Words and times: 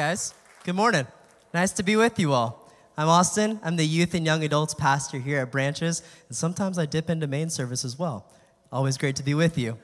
Guys, 0.00 0.32
good 0.64 0.76
morning. 0.76 1.06
Nice 1.52 1.72
to 1.72 1.82
be 1.82 1.94
with 1.94 2.18
you 2.18 2.32
all. 2.32 2.72
I'm 2.96 3.08
Austin. 3.08 3.60
I'm 3.62 3.76
the 3.76 3.84
youth 3.84 4.14
and 4.14 4.24
young 4.24 4.42
adults 4.42 4.72
pastor 4.72 5.18
here 5.18 5.40
at 5.40 5.52
Branches, 5.52 6.02
and 6.26 6.34
sometimes 6.34 6.78
I 6.78 6.86
dip 6.86 7.10
into 7.10 7.26
main 7.26 7.50
service 7.50 7.84
as 7.84 7.98
well. 7.98 8.24
Always 8.72 8.96
great 8.96 9.16
to 9.16 9.22
be 9.22 9.34
with 9.34 9.58
you. 9.58 9.76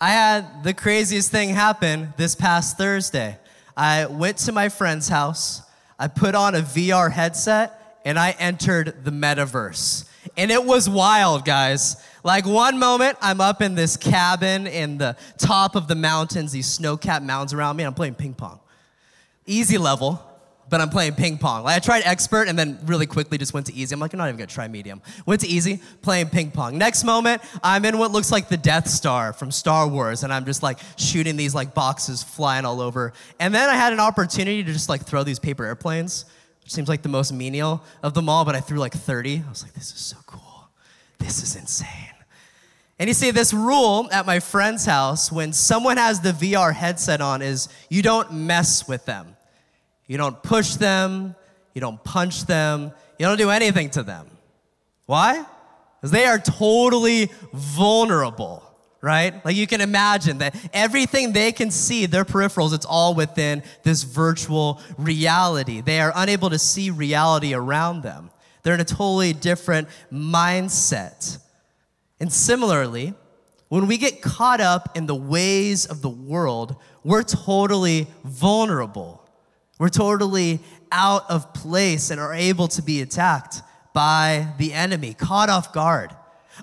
I 0.00 0.12
had 0.12 0.64
the 0.64 0.72
craziest 0.72 1.30
thing 1.30 1.50
happen 1.50 2.14
this 2.16 2.34
past 2.34 2.78
Thursday. 2.78 3.36
I 3.76 4.06
went 4.06 4.38
to 4.38 4.52
my 4.52 4.70
friend's 4.70 5.08
house, 5.08 5.60
I 5.98 6.08
put 6.08 6.34
on 6.34 6.54
a 6.54 6.62
VR 6.62 7.12
headset, 7.12 8.00
and 8.06 8.18
I 8.18 8.30
entered 8.38 9.04
the 9.04 9.10
metaverse. 9.10 10.08
And 10.38 10.50
it 10.50 10.64
was 10.64 10.88
wild, 10.88 11.44
guys. 11.44 12.02
Like 12.24 12.46
one 12.46 12.78
moment, 12.78 13.18
I'm 13.20 13.42
up 13.42 13.60
in 13.60 13.74
this 13.74 13.98
cabin 13.98 14.66
in 14.66 14.96
the 14.96 15.18
top 15.36 15.76
of 15.76 15.86
the 15.86 15.96
mountains, 15.96 16.50
these 16.50 16.66
snow 16.66 16.96
capped 16.96 17.26
mountains 17.26 17.52
around 17.52 17.76
me, 17.76 17.82
and 17.82 17.88
I'm 17.88 17.94
playing 17.94 18.14
ping 18.14 18.32
pong 18.32 18.58
easy 19.46 19.78
level, 19.78 20.22
but 20.70 20.80
I'm 20.80 20.88
playing 20.88 21.14
ping 21.14 21.36
pong. 21.36 21.64
Like 21.64 21.76
I 21.76 21.78
tried 21.80 22.02
expert 22.04 22.48
and 22.48 22.58
then 22.58 22.78
really 22.84 23.06
quickly 23.06 23.36
just 23.36 23.52
went 23.52 23.66
to 23.66 23.74
easy. 23.74 23.92
I'm 23.92 24.00
like, 24.00 24.12
I'm 24.12 24.18
not 24.18 24.28
even 24.28 24.36
gonna 24.36 24.46
try 24.46 24.68
medium. 24.68 25.02
Went 25.26 25.40
to 25.42 25.48
easy, 25.48 25.80
playing 26.00 26.28
ping 26.28 26.52
pong. 26.52 26.78
Next 26.78 27.04
moment, 27.04 27.42
I'm 27.62 27.84
in 27.84 27.98
what 27.98 28.12
looks 28.12 28.30
like 28.30 28.48
the 28.48 28.56
Death 28.56 28.88
Star 28.88 29.32
from 29.32 29.50
Star 29.50 29.88
Wars, 29.88 30.22
and 30.22 30.32
I'm 30.32 30.44
just 30.44 30.62
like 30.62 30.78
shooting 30.96 31.36
these 31.36 31.54
like 31.54 31.74
boxes 31.74 32.22
flying 32.22 32.64
all 32.64 32.80
over. 32.80 33.12
And 33.40 33.52
then 33.52 33.68
I 33.68 33.74
had 33.74 33.92
an 33.92 34.00
opportunity 34.00 34.62
to 34.62 34.72
just 34.72 34.88
like 34.88 35.02
throw 35.02 35.24
these 35.24 35.40
paper 35.40 35.64
airplanes, 35.64 36.24
which 36.62 36.72
seems 36.72 36.88
like 36.88 37.02
the 37.02 37.08
most 37.08 37.32
menial 37.32 37.82
of 38.02 38.14
them 38.14 38.28
all, 38.28 38.44
but 38.44 38.54
I 38.54 38.60
threw 38.60 38.78
like 38.78 38.94
30. 38.94 39.42
I 39.44 39.50
was 39.50 39.64
like, 39.64 39.72
this 39.72 39.92
is 39.92 40.00
so 40.00 40.16
cool. 40.26 40.68
This 41.18 41.42
is 41.42 41.56
insane. 41.56 42.19
And 43.00 43.08
you 43.08 43.14
see, 43.14 43.30
this 43.30 43.54
rule 43.54 44.10
at 44.12 44.26
my 44.26 44.40
friend's 44.40 44.84
house 44.84 45.32
when 45.32 45.54
someone 45.54 45.96
has 45.96 46.20
the 46.20 46.32
VR 46.32 46.74
headset 46.74 47.22
on 47.22 47.40
is 47.40 47.70
you 47.88 48.02
don't 48.02 48.30
mess 48.30 48.86
with 48.86 49.06
them. 49.06 49.36
You 50.06 50.18
don't 50.18 50.42
push 50.42 50.74
them, 50.74 51.34
you 51.72 51.80
don't 51.80 52.04
punch 52.04 52.44
them, 52.44 52.92
you 53.18 53.24
don't 53.24 53.38
do 53.38 53.48
anything 53.48 53.88
to 53.90 54.02
them. 54.02 54.26
Why? 55.06 55.42
Because 55.98 56.10
they 56.10 56.26
are 56.26 56.38
totally 56.38 57.30
vulnerable, 57.54 58.62
right? 59.00 59.42
Like 59.46 59.56
you 59.56 59.66
can 59.66 59.80
imagine 59.80 60.36
that 60.38 60.54
everything 60.74 61.32
they 61.32 61.52
can 61.52 61.70
see, 61.70 62.04
their 62.04 62.26
peripherals, 62.26 62.74
it's 62.74 62.84
all 62.84 63.14
within 63.14 63.62
this 63.82 64.02
virtual 64.02 64.78
reality. 64.98 65.80
They 65.80 66.02
are 66.02 66.12
unable 66.14 66.50
to 66.50 66.58
see 66.58 66.90
reality 66.90 67.54
around 67.54 68.02
them. 68.02 68.30
They're 68.62 68.74
in 68.74 68.80
a 68.80 68.84
totally 68.84 69.32
different 69.32 69.88
mindset. 70.12 71.38
And 72.20 72.32
similarly, 72.32 73.14
when 73.68 73.86
we 73.86 73.96
get 73.96 74.20
caught 74.20 74.60
up 74.60 74.96
in 74.96 75.06
the 75.06 75.14
ways 75.14 75.86
of 75.86 76.02
the 76.02 76.10
world, 76.10 76.76
we're 77.02 77.22
totally 77.22 78.06
vulnerable. 78.24 79.26
We're 79.78 79.88
totally 79.88 80.60
out 80.92 81.30
of 81.30 81.54
place 81.54 82.10
and 82.10 82.20
are 82.20 82.34
able 82.34 82.68
to 82.68 82.82
be 82.82 83.00
attacked 83.00 83.62
by 83.94 84.48
the 84.58 84.72
enemy, 84.72 85.14
caught 85.14 85.48
off 85.48 85.72
guard, 85.72 86.14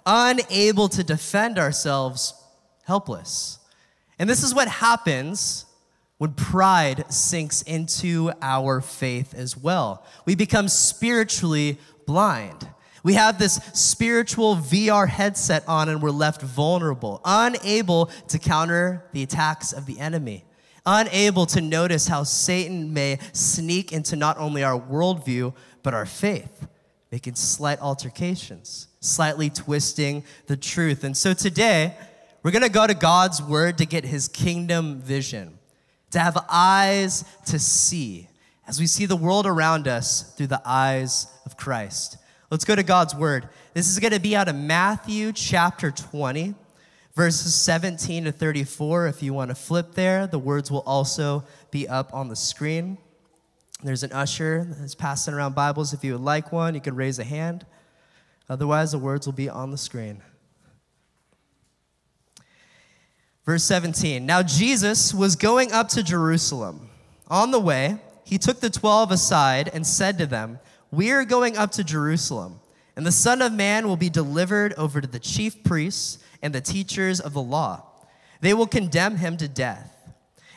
unable 0.06 0.88
to 0.90 1.04
defend 1.04 1.58
ourselves, 1.58 2.34
helpless. 2.86 3.60
And 4.20 4.30
this 4.30 4.44
is 4.44 4.54
what 4.54 4.68
happens 4.68 5.66
when 6.18 6.34
pride 6.34 7.12
sinks 7.12 7.62
into 7.64 8.32
our 8.42 8.82
faith 8.82 9.34
as 9.34 9.56
well. 9.56 10.06
We 10.26 10.36
become 10.36 10.68
spiritually 10.68 11.78
blind. 12.06 12.68
We 13.08 13.14
have 13.14 13.40
this 13.40 13.62
spiritual 13.72 14.58
VR 14.58 15.08
headset 15.08 15.64
on 15.66 15.88
and 15.88 16.02
we're 16.02 16.12
left 16.12 16.42
vulnerable, 16.42 17.22
unable 17.24 18.08
to 18.28 18.38
counter 18.38 19.06
the 19.14 19.24
attacks 19.24 19.72
of 19.72 19.86
the 19.86 19.98
enemy 19.98 20.44
unable 20.86 21.46
to 21.46 21.62
notice 21.62 22.08
how 22.08 22.24
Satan 22.24 22.94
may 22.94 23.20
sneak 23.32 23.94
into 23.94 24.18
not 24.18 24.38
only 24.38 24.62
our 24.62 24.78
worldview, 24.78 25.54
but 25.84 25.94
our 25.94 26.06
faith, 26.06 26.68
making 27.10 27.36
slight 27.36 27.80
altercations, 27.80 28.90
slightly 29.00 29.50
twisting 29.50 30.26
the 30.48 30.58
truth. 30.58 31.06
And 31.06 31.16
so 31.16 31.34
today, 31.34 31.96
we're 32.44 32.52
gonna 32.52 32.68
go 32.68 32.88
to 32.88 32.94
God's 32.94 33.42
word 33.42 33.78
to 33.78 33.86
get 33.86 34.04
his 34.04 34.28
kingdom 34.28 35.00
vision, 35.00 35.60
to 36.12 36.20
have 36.20 36.38
eyes 36.50 37.24
to 37.46 37.58
see 37.58 38.28
as 38.68 38.82
we 38.82 38.88
see 38.88 39.06
the 39.06 39.16
world 39.16 39.46
around 39.46 39.88
us 39.88 40.34
through 40.36 40.48
the 40.48 40.62
eyes 40.66 41.28
of 41.46 41.56
Christ. 41.56 42.18
Let's 42.50 42.66
go 42.66 42.76
to 42.76 42.84
God's 42.84 43.14
word. 43.14 43.50
This 43.74 43.90
is 43.90 44.00
gonna 44.00 44.20
be 44.20 44.36
out 44.36 44.48
of 44.48 44.56
Matthew 44.56 45.32
chapter 45.34 45.92
20 45.92 46.56
verses 47.18 47.56
17 47.56 48.26
to 48.26 48.32
34. 48.32 49.08
If 49.08 49.24
you 49.24 49.34
want 49.34 49.50
to 49.50 49.56
flip 49.56 49.96
there, 49.96 50.28
the 50.28 50.38
words 50.38 50.70
will 50.70 50.84
also 50.86 51.44
be 51.72 51.88
up 51.88 52.14
on 52.14 52.28
the 52.28 52.36
screen. 52.36 53.00
There's 53.84 54.04
an 54.04 54.12
usher 54.12 54.68
that's 54.70 54.94
passing 54.94 55.34
around 55.34 55.56
Bibles. 55.56 55.94
If 55.94 56.04
you 56.04 56.14
would 56.14 56.22
like 56.22 56.52
one, 56.52 56.76
you 56.76 56.80
can 56.80 56.96
raise 56.96 57.18
a 57.18 57.24
hand. 57.24 57.66
Otherwise, 58.48 58.92
the 58.92 59.00
words 59.00 59.26
will 59.26 59.34
be 59.34 59.50
on 59.50 59.72
the 59.72 59.80
screen. 59.80 60.22
Verse 63.48 63.64
17 63.64 64.24
Now 64.24 64.44
Jesus 64.44 65.12
was 65.12 65.36
going 65.36 65.72
up 65.72 65.90
to 65.90 66.04
Jerusalem. 66.04 66.92
On 67.30 67.50
the 67.50 67.60
way, 67.60 67.98
he 68.24 68.38
took 68.38 68.60
the 68.60 68.70
twelve 68.70 69.10
aside 69.10 69.72
and 69.74 69.88
said 69.88 70.20
to 70.20 70.28
them, 70.28 70.60
We 70.92 71.12
are 71.12 71.26
going 71.26 71.58
up 71.58 71.72
to 71.72 71.84
Jerusalem, 71.84 72.60
and 72.96 73.06
the 73.06 73.12
Son 73.12 73.42
of 73.42 73.52
Man 73.52 73.88
will 73.88 73.98
be 73.98 74.10
delivered 74.10 74.74
over 74.74 75.02
to 75.02 75.08
the 75.08 75.20
chief 75.20 75.64
priests 75.64 76.20
and 76.42 76.54
the 76.54 76.62
teachers 76.62 77.20
of 77.20 77.34
the 77.34 77.42
law. 77.42 77.84
They 78.42 78.54
will 78.54 78.68
condemn 78.68 79.18
him 79.18 79.38
to 79.38 79.48
death 79.48 79.94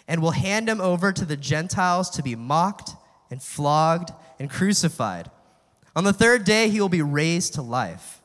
and 0.06 0.22
will 0.22 0.32
hand 0.32 0.68
him 0.68 0.80
over 0.80 1.12
to 1.12 1.24
the 1.24 1.36
Gentiles 1.36 2.10
to 2.10 2.22
be 2.22 2.36
mocked 2.36 2.90
and 3.30 3.42
flogged 3.42 4.12
and 4.38 4.50
crucified. 4.50 5.30
On 5.96 6.04
the 6.04 6.12
third 6.12 6.44
day, 6.44 6.68
he 6.68 6.80
will 6.80 6.88
be 6.88 7.02
raised 7.02 7.54
to 7.54 7.62
life. 7.62 8.20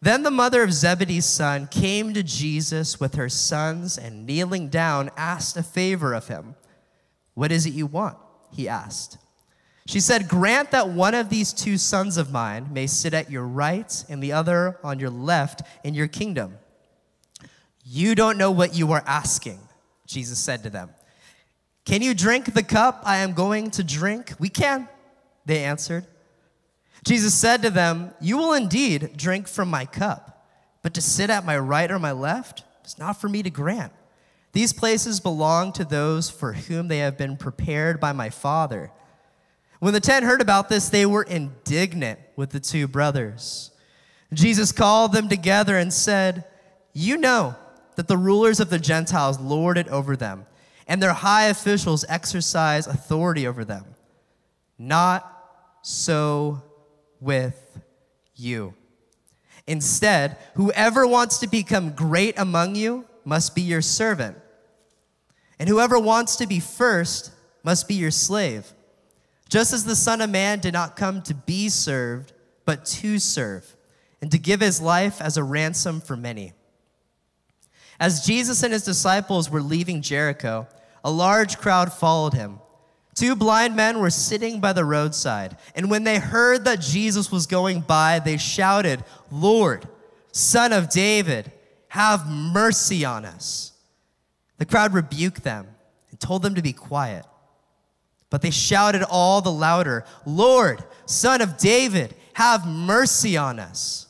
Then 0.00 0.22
the 0.22 0.30
mother 0.30 0.62
of 0.62 0.72
Zebedee's 0.72 1.26
son 1.26 1.68
came 1.68 2.14
to 2.14 2.22
Jesus 2.22 3.00
with 3.00 3.14
her 3.14 3.28
sons 3.28 3.98
and 3.98 4.26
kneeling 4.26 4.68
down 4.68 5.10
asked 5.16 5.56
a 5.56 5.62
favor 5.62 6.12
of 6.14 6.28
him. 6.28 6.54
What 7.34 7.52
is 7.52 7.66
it 7.66 7.72
you 7.72 7.86
want? 7.86 8.16
He 8.52 8.68
asked. 8.68 9.18
She 9.86 10.00
said, 10.00 10.28
Grant 10.28 10.72
that 10.72 10.88
one 10.88 11.14
of 11.14 11.28
these 11.28 11.52
two 11.52 11.78
sons 11.78 12.16
of 12.16 12.32
mine 12.32 12.68
may 12.72 12.86
sit 12.86 13.14
at 13.14 13.30
your 13.30 13.46
right 13.46 14.04
and 14.08 14.22
the 14.22 14.32
other 14.32 14.78
on 14.82 14.98
your 14.98 15.10
left 15.10 15.62
in 15.84 15.94
your 15.94 16.08
kingdom. 16.08 16.58
You 17.84 18.16
don't 18.16 18.36
know 18.36 18.50
what 18.50 18.74
you 18.74 18.90
are 18.92 19.04
asking, 19.06 19.60
Jesus 20.06 20.40
said 20.40 20.64
to 20.64 20.70
them. 20.70 20.90
Can 21.84 22.02
you 22.02 22.14
drink 22.14 22.52
the 22.52 22.64
cup 22.64 23.02
I 23.04 23.18
am 23.18 23.32
going 23.32 23.70
to 23.72 23.84
drink? 23.84 24.32
We 24.40 24.48
can, 24.48 24.88
they 25.44 25.62
answered. 25.62 26.04
Jesus 27.04 27.32
said 27.32 27.62
to 27.62 27.70
them, 27.70 28.12
You 28.20 28.38
will 28.38 28.54
indeed 28.54 29.16
drink 29.16 29.46
from 29.46 29.70
my 29.70 29.84
cup, 29.84 30.48
but 30.82 30.94
to 30.94 31.00
sit 31.00 31.30
at 31.30 31.46
my 31.46 31.56
right 31.56 31.88
or 31.88 32.00
my 32.00 32.10
left 32.10 32.64
is 32.84 32.98
not 32.98 33.20
for 33.20 33.28
me 33.28 33.44
to 33.44 33.50
grant. 33.50 33.92
These 34.52 34.72
places 34.72 35.20
belong 35.20 35.72
to 35.74 35.84
those 35.84 36.28
for 36.28 36.54
whom 36.54 36.88
they 36.88 36.98
have 36.98 37.16
been 37.16 37.36
prepared 37.36 38.00
by 38.00 38.10
my 38.12 38.30
Father. 38.30 38.90
When 39.86 39.94
the 39.94 40.00
ten 40.00 40.24
heard 40.24 40.40
about 40.40 40.68
this, 40.68 40.88
they 40.88 41.06
were 41.06 41.22
indignant 41.22 42.18
with 42.34 42.50
the 42.50 42.58
two 42.58 42.88
brothers. 42.88 43.70
Jesus 44.32 44.72
called 44.72 45.12
them 45.12 45.28
together 45.28 45.78
and 45.78 45.92
said, 45.92 46.44
You 46.92 47.16
know 47.16 47.54
that 47.94 48.08
the 48.08 48.16
rulers 48.16 48.58
of 48.58 48.68
the 48.68 48.80
Gentiles 48.80 49.38
lord 49.38 49.78
it 49.78 49.86
over 49.86 50.16
them, 50.16 50.46
and 50.88 51.00
their 51.00 51.12
high 51.12 51.44
officials 51.44 52.04
exercise 52.08 52.88
authority 52.88 53.46
over 53.46 53.64
them. 53.64 53.84
Not 54.76 55.24
so 55.82 56.64
with 57.20 57.78
you. 58.34 58.74
Instead, 59.68 60.36
whoever 60.54 61.06
wants 61.06 61.38
to 61.38 61.46
become 61.46 61.92
great 61.92 62.36
among 62.36 62.74
you 62.74 63.04
must 63.24 63.54
be 63.54 63.62
your 63.62 63.82
servant, 63.82 64.36
and 65.60 65.68
whoever 65.68 65.96
wants 65.96 66.34
to 66.34 66.48
be 66.48 66.58
first 66.58 67.30
must 67.62 67.86
be 67.86 67.94
your 67.94 68.10
slave. 68.10 68.72
Just 69.48 69.72
as 69.72 69.84
the 69.84 69.96
Son 69.96 70.20
of 70.20 70.30
Man 70.30 70.58
did 70.58 70.72
not 70.72 70.96
come 70.96 71.22
to 71.22 71.34
be 71.34 71.68
served, 71.68 72.32
but 72.64 72.84
to 72.84 73.18
serve, 73.18 73.76
and 74.20 74.30
to 74.30 74.38
give 74.38 74.60
his 74.60 74.80
life 74.80 75.20
as 75.20 75.36
a 75.36 75.44
ransom 75.44 76.00
for 76.00 76.16
many. 76.16 76.52
As 77.98 78.26
Jesus 78.26 78.62
and 78.62 78.72
his 78.72 78.84
disciples 78.84 79.48
were 79.48 79.62
leaving 79.62 80.02
Jericho, 80.02 80.66
a 81.04 81.10
large 81.10 81.58
crowd 81.58 81.92
followed 81.92 82.34
him. 82.34 82.58
Two 83.14 83.34
blind 83.34 83.74
men 83.76 84.00
were 84.00 84.10
sitting 84.10 84.60
by 84.60 84.72
the 84.72 84.84
roadside, 84.84 85.56
and 85.74 85.90
when 85.90 86.04
they 86.04 86.18
heard 86.18 86.64
that 86.64 86.80
Jesus 86.80 87.32
was 87.32 87.46
going 87.46 87.80
by, 87.80 88.18
they 88.18 88.36
shouted, 88.36 89.04
Lord, 89.30 89.88
Son 90.32 90.72
of 90.72 90.90
David, 90.90 91.50
have 91.88 92.28
mercy 92.28 93.04
on 93.06 93.24
us. 93.24 93.72
The 94.58 94.66
crowd 94.66 94.92
rebuked 94.92 95.44
them 95.44 95.68
and 96.10 96.20
told 96.20 96.42
them 96.42 96.56
to 96.56 96.62
be 96.62 96.74
quiet. 96.74 97.24
But 98.30 98.42
they 98.42 98.50
shouted 98.50 99.02
all 99.02 99.40
the 99.40 99.52
louder, 99.52 100.04
Lord, 100.24 100.82
Son 101.06 101.40
of 101.40 101.56
David, 101.56 102.14
have 102.34 102.66
mercy 102.66 103.36
on 103.36 103.58
us. 103.58 104.08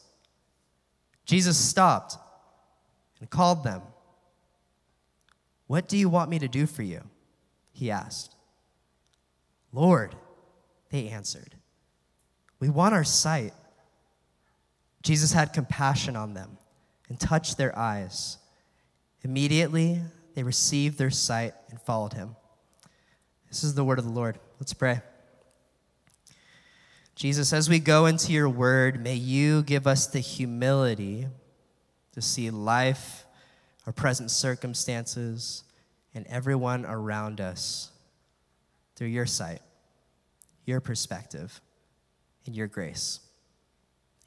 Jesus 1.26 1.58
stopped 1.58 2.16
and 3.20 3.28
called 3.28 3.62
them. 3.62 3.82
What 5.66 5.88
do 5.88 5.96
you 5.96 6.08
want 6.08 6.30
me 6.30 6.38
to 6.38 6.48
do 6.48 6.66
for 6.66 6.82
you? 6.82 7.02
He 7.72 7.90
asked. 7.90 8.34
Lord, 9.72 10.14
they 10.90 11.08
answered, 11.08 11.54
we 12.58 12.70
want 12.70 12.94
our 12.94 13.04
sight. 13.04 13.52
Jesus 15.02 15.32
had 15.32 15.52
compassion 15.52 16.16
on 16.16 16.32
them 16.32 16.56
and 17.08 17.20
touched 17.20 17.58
their 17.58 17.76
eyes. 17.78 18.38
Immediately, 19.22 20.00
they 20.34 20.42
received 20.42 20.96
their 20.98 21.10
sight 21.10 21.52
and 21.68 21.80
followed 21.80 22.14
him. 22.14 22.36
This 23.48 23.64
is 23.64 23.75
the 23.75 23.84
word 23.84 23.98
of 23.98 24.04
the 24.04 24.10
Lord. 24.10 24.38
Let's 24.60 24.72
pray. 24.72 25.00
Jesus, 27.14 27.52
as 27.52 27.69
we 27.69 27.78
go 27.78 28.06
into 28.06 28.32
your 28.32 28.48
word, 28.48 29.02
may 29.02 29.14
you 29.14 29.62
give 29.62 29.87
us 29.87 30.06
the 30.06 30.20
humility 30.20 31.26
to 32.12 32.20
see 32.20 32.50
life, 32.50 33.25
our 33.87 33.93
present 33.93 34.31
circumstances, 34.31 35.64
and 36.14 36.26
everyone 36.26 36.84
around 36.84 37.40
us 37.40 37.90
through 38.96 39.08
your 39.08 39.26
sight, 39.26 39.60
your 40.64 40.81
perspective, 40.81 41.60
and 42.44 42.54
your 42.54 42.66
grace. 42.66 43.20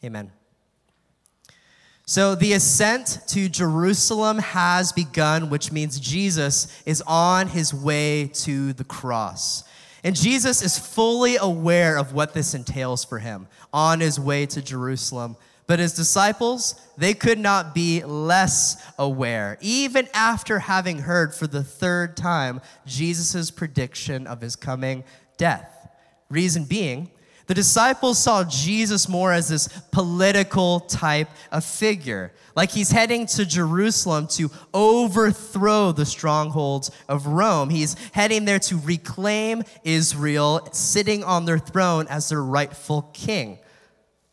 Amen. 0.04 0.32
So 2.10 2.34
the 2.34 2.54
ascent 2.54 3.20
to 3.28 3.48
Jerusalem 3.48 4.40
has 4.40 4.92
begun, 4.92 5.52
which 5.52 5.72
means 5.72 6.00
Jesus 6.00 6.82
is 6.84 7.04
on 7.06 7.50
his 7.50 7.72
way 7.72 8.32
to 8.34 8.74
the 8.74 8.84
cross. 8.84 9.64
And 10.04 10.16
Jesus 10.16 10.64
is 10.64 10.80
fully 10.80 11.36
aware 11.36 12.00
of 12.00 12.12
what 12.12 12.34
this 12.34 12.56
entails 12.56 13.06
for 13.06 13.20
him 13.20 13.48
on 13.72 14.00
his 14.00 14.20
way 14.20 14.48
to 14.48 14.60
Jerusalem. 14.60 15.38
But 15.68 15.78
his 15.78 15.94
disciples, 15.94 16.82
they 16.98 17.14
could 17.14 17.38
not 17.38 17.76
be 17.76 18.04
less 18.04 18.84
aware, 18.98 19.60
even 19.62 20.08
after 20.16 20.58
having 20.58 20.98
heard 20.98 21.36
for 21.36 21.46
the 21.46 21.64
third 21.64 22.18
time 22.18 22.60
Jesus' 22.88 23.52
prediction 23.52 24.26
of 24.26 24.42
his 24.42 24.56
coming 24.56 25.04
death. 25.38 25.88
Reason 26.32 26.64
being, 26.64 27.12
the 27.50 27.56
disciples 27.56 28.20
saw 28.20 28.44
Jesus 28.44 29.10
more 29.10 29.34
as 29.34 29.48
this 29.48 29.70
political 29.92 30.82
type 30.82 31.30
of 31.52 31.66
figure, 31.66 32.32
like 32.56 32.70
he's 32.70 32.92
heading 32.92 33.26
to 33.26 33.44
Jerusalem 33.44 34.28
to 34.34 34.52
overthrow 34.72 35.92
the 35.92 36.06
strongholds 36.06 36.92
of 37.08 37.26
Rome. 37.26 37.72
He's 37.72 37.96
heading 38.12 38.46
there 38.46 38.60
to 38.60 38.78
reclaim 38.78 39.64
Israel, 39.84 40.70
sitting 40.74 41.24
on 41.24 41.46
their 41.46 41.58
throne 41.58 42.06
as 42.08 42.30
their 42.30 42.44
rightful 42.44 43.10
king. 43.14 43.58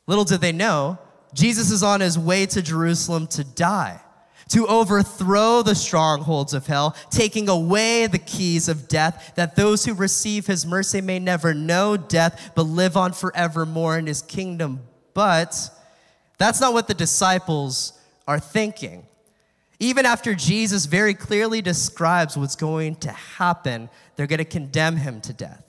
Little 0.07 0.25
did 0.25 0.43
they 0.43 0.53
know, 0.53 0.99
Jesus 1.33 1.71
is 1.71 1.83
on 1.83 2.03
his 2.03 2.19
way 2.19 2.45
to 2.45 2.61
Jerusalem 2.61 3.29
to 3.29 3.45
die 3.45 4.03
to 4.49 4.67
overthrow 4.67 5.63
the 5.63 5.75
strongholds 5.75 6.55
of 6.55 6.67
hell, 6.67 6.95
taking 7.11 7.49
away 7.49 8.07
the 8.07 8.19
keys 8.19 8.69
of 8.69 8.89
death, 8.89 9.33
that 9.35 9.57
those 9.57 9.85
who 9.85 9.95
receive 9.95 10.47
his 10.47 10.65
mercy 10.65 11.01
may 11.01 11.19
never 11.19 11.53
know 11.53 11.97
death, 11.97 12.53
but 12.55 12.63
live 12.63 12.97
on 12.97 13.13
forevermore 13.13 13.99
in 13.99 14.07
his 14.07 14.23
kingdom. 14.23 14.81
But 15.15 15.71
that's 16.39 16.61
not 16.61 16.73
what 16.73 16.87
the 16.87 16.95
disciples 16.95 17.93
are 18.29 18.39
thinking. 18.39 19.07
Even 19.79 20.07
after 20.07 20.35
Jesus 20.35 20.87
very 20.87 21.13
clearly 21.13 21.61
describes 21.61 22.37
what's 22.37 22.57
going 22.57 22.97
to 22.97 23.11
happen, 23.11 23.91
they're 24.15 24.27
going 24.27 24.39
to 24.39 24.45
condemn 24.45 24.97
him 24.97 25.21
to 25.23 25.33
death. 25.33 25.65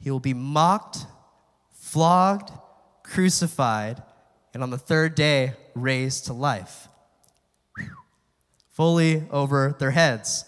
He 0.00 0.10
will 0.10 0.20
be 0.20 0.34
mocked, 0.34 1.06
flogged, 1.72 2.50
crucified, 3.02 4.02
and 4.52 4.62
on 4.62 4.70
the 4.70 4.78
third 4.78 5.14
day, 5.14 5.54
raised 5.74 6.26
to 6.26 6.32
life 6.32 6.88
fully 8.78 9.24
over 9.32 9.74
their 9.80 9.90
heads. 9.90 10.44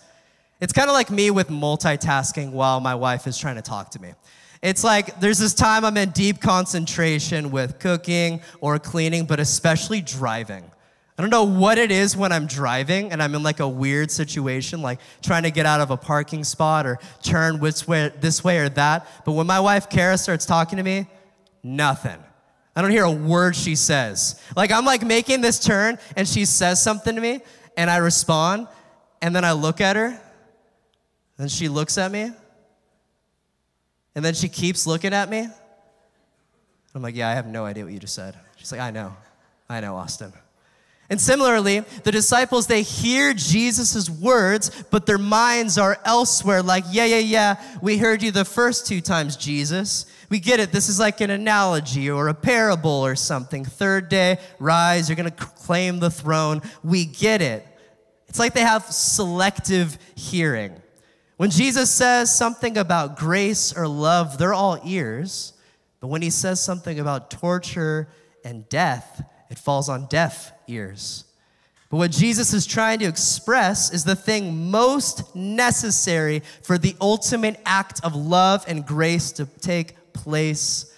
It's 0.61 0.73
kind 0.73 0.89
of 0.89 0.95
like 0.95 1.11
me 1.11 1.33
with 1.33 1.49
multitasking 1.49 2.53
while 2.53 2.79
my 2.79 2.95
wife 2.95 3.27
is 3.27 3.37
trying 3.37 3.57
to 3.57 3.63
talk 3.63 3.91
to 3.91 4.01
me. 4.01 4.13
It's 4.63 4.85
like 4.85 5.19
there's 5.19 5.39
this 5.39 5.53
time 5.53 5.85
I'm 5.85 5.97
in 5.97 6.11
deep 6.11 6.41
concentration 6.41 7.51
with 7.51 7.81
cooking 7.81 8.41
or 8.61 8.79
cleaning, 8.79 9.25
but 9.25 9.41
especially 9.41 10.01
driving. 10.01 10.63
I 11.19 11.23
don't 11.23 11.31
know 11.31 11.43
what 11.43 11.77
it 11.77 11.91
is 11.91 12.17
when 12.17 12.31
I'm 12.31 12.47
driving 12.47 13.11
and 13.11 13.21
I'm 13.21 13.35
in 13.35 13.43
like 13.43 13.59
a 13.59 13.69
weird 13.69 14.13
situation, 14.13 14.81
like 14.81 15.01
trying 15.23 15.43
to 15.43 15.51
get 15.51 15.67
out 15.67 15.81
of 15.81 15.91
a 15.91 15.97
parking 15.97 16.45
spot 16.45 16.87
or 16.87 17.01
turn 17.25 17.59
which 17.59 17.89
way, 17.89 18.13
this 18.21 18.45
way 18.45 18.59
or 18.59 18.69
that. 18.69 19.09
But 19.25 19.33
when 19.33 19.49
my 19.49 19.59
wife 19.59 19.91
Kara 19.91 20.17
starts 20.17 20.47
talking 20.47 20.77
to 20.77 20.85
me, 20.85 21.09
nothing. 21.65 22.23
I 22.77 22.83
don't 22.83 22.93
hear 22.93 23.05
a 23.05 23.11
word 23.11 23.57
she 23.57 23.75
says. 23.75 24.41
Like 24.55 24.71
I'm 24.71 24.85
like 24.85 25.03
making 25.03 25.41
this 25.41 25.59
turn 25.59 25.99
and 26.15 26.29
she 26.29 26.45
says 26.45 26.81
something 26.81 27.17
to 27.17 27.21
me 27.21 27.41
and 27.77 27.91
I 27.91 27.99
respond, 27.99 28.69
and 29.23 29.35
then 29.35 29.45
I 29.45 29.53
look 29.53 29.81
at 29.81 29.97
her, 29.97 30.21
and 31.39 31.51
she 31.51 31.69
looks 31.69 31.99
at 31.99 32.11
me, 32.11 32.33
and 34.15 34.25
then 34.25 34.35
she 34.35 34.49
keeps 34.49 34.87
looking 34.87 35.15
at 35.15 35.29
me. 35.29 35.49
I'm 36.95 37.03
like, 37.03 37.15
yeah, 37.15 37.29
I 37.29 37.35
have 37.35 37.47
no 37.47 37.65
idea 37.65 37.85
what 37.85 37.93
you 37.93 38.01
just 38.01 38.15
said. 38.15 38.35
She's 38.57 38.73
like, 38.73 38.81
I 38.81 38.91
know. 38.91 39.15
I 39.69 39.81
know, 39.81 39.97
Austin. 39.97 40.33
And 41.09 41.21
similarly, 41.21 41.81
the 41.81 42.13
disciples, 42.13 42.67
they 42.67 42.83
hear 42.83 43.33
Jesus' 43.35 44.09
words, 44.09 44.71
but 44.91 45.07
their 45.07 45.19
minds 45.19 45.79
are 45.79 45.99
elsewhere, 46.05 46.63
like, 46.63 46.85
yeah, 46.91 47.05
yeah, 47.05 47.19
yeah, 47.19 47.79
we 47.81 47.99
heard 47.99 48.23
you 48.23 48.31
the 48.31 48.45
first 48.45 48.87
two 48.87 49.01
times, 49.01 49.37
Jesus. 49.37 50.07
We 50.31 50.39
get 50.39 50.61
it. 50.61 50.71
This 50.73 50.89
is 50.89 50.99
like 50.99 51.21
an 51.21 51.31
analogy 51.31 52.09
or 52.09 52.29
a 52.29 52.35
parable 52.35 52.91
or 52.91 53.17
something. 53.17 53.65
Third 53.65 54.09
day, 54.09 54.39
rise, 54.59 55.09
you're 55.09 55.17
going 55.17 55.31
to 55.31 55.37
claim 55.37 55.99
the 55.99 56.11
throne. 56.11 56.63
We 56.83 57.05
get 57.05 57.43
it. 57.43 57.67
It's 58.29 58.39
like 58.39 58.55
they 58.55 58.61
have 58.61 58.85
selective 58.85 59.99
hearing. 60.15 60.81
When 61.37 61.51
Jesus 61.51 61.91
says 61.91 62.35
something 62.35 62.79
about 62.79 63.19
grace 63.19 63.77
or 63.77 63.89
love, 63.89 64.39
they're 64.39 64.55
all 64.55 64.81
ears. 64.85 65.53
But 65.99 66.09
when 66.09 66.23
he 66.23 66.31
says 66.31 66.63
something 66.63 67.01
about 67.01 67.31
torture 67.31 68.09
and 68.45 68.69
death, 68.69 69.25
it 69.51 69.59
falls 69.59 69.89
on 69.89 70.07
deaf 70.07 70.53
ears. 70.69 71.25
But 71.91 71.97
what 71.97 72.13
Jesus 72.13 72.55
is 72.55 72.67
trying 72.67 73.01
to 73.01 73.07
express 73.07 73.93
is 73.93 74.05
the 74.05 74.15
thing 74.15 74.71
most 74.71 75.35
necessary 75.35 76.43
for 76.63 76.79
the 76.79 76.95
ultimate 77.01 77.61
act 77.67 78.01
of 78.05 78.15
love 78.15 78.65
and 78.69 78.87
grace 78.87 79.33
to 79.33 79.47
take 79.47 79.97
place 80.13 80.95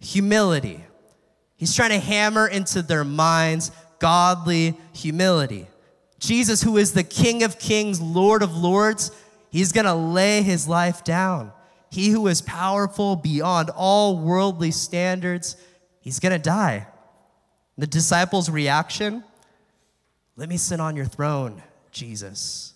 humility. 0.00 0.84
He's 1.56 1.74
trying 1.74 1.90
to 1.90 1.98
hammer 1.98 2.46
into 2.46 2.82
their 2.82 3.04
minds 3.04 3.70
godly 3.98 4.76
humility. 4.92 5.68
Jesus, 6.18 6.62
who 6.62 6.76
is 6.76 6.92
the 6.92 7.04
King 7.04 7.42
of 7.42 7.58
kings, 7.58 8.00
Lord 8.00 8.42
of 8.42 8.56
lords, 8.56 9.10
he's 9.50 9.72
gonna 9.72 9.94
lay 9.94 10.42
his 10.42 10.66
life 10.66 11.04
down. 11.04 11.52
He 11.90 12.10
who 12.10 12.26
is 12.26 12.42
powerful 12.42 13.16
beyond 13.16 13.70
all 13.70 14.18
worldly 14.18 14.70
standards, 14.70 15.56
he's 16.00 16.18
gonna 16.18 16.38
die. 16.38 16.86
The 17.76 17.86
disciples' 17.86 18.50
reaction 18.50 19.24
let 20.36 20.48
me 20.48 20.56
sit 20.56 20.80
on 20.80 20.96
your 20.96 21.04
throne, 21.04 21.62
Jesus. 21.90 22.74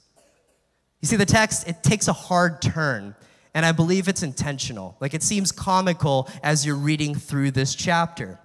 You 1.00 1.08
see, 1.08 1.16
the 1.16 1.26
text, 1.26 1.68
it 1.68 1.82
takes 1.82 2.08
a 2.08 2.12
hard 2.12 2.60
turn, 2.60 3.14
and 3.56 3.64
I 3.64 3.72
believe 3.72 4.06
it's 4.06 4.22
intentional. 4.22 4.98
Like 5.00 5.14
it 5.14 5.22
seems 5.22 5.50
comical 5.50 6.28
as 6.42 6.66
you're 6.66 6.76
reading 6.76 7.14
through 7.14 7.52
this 7.52 7.74
chapter. 7.74 8.38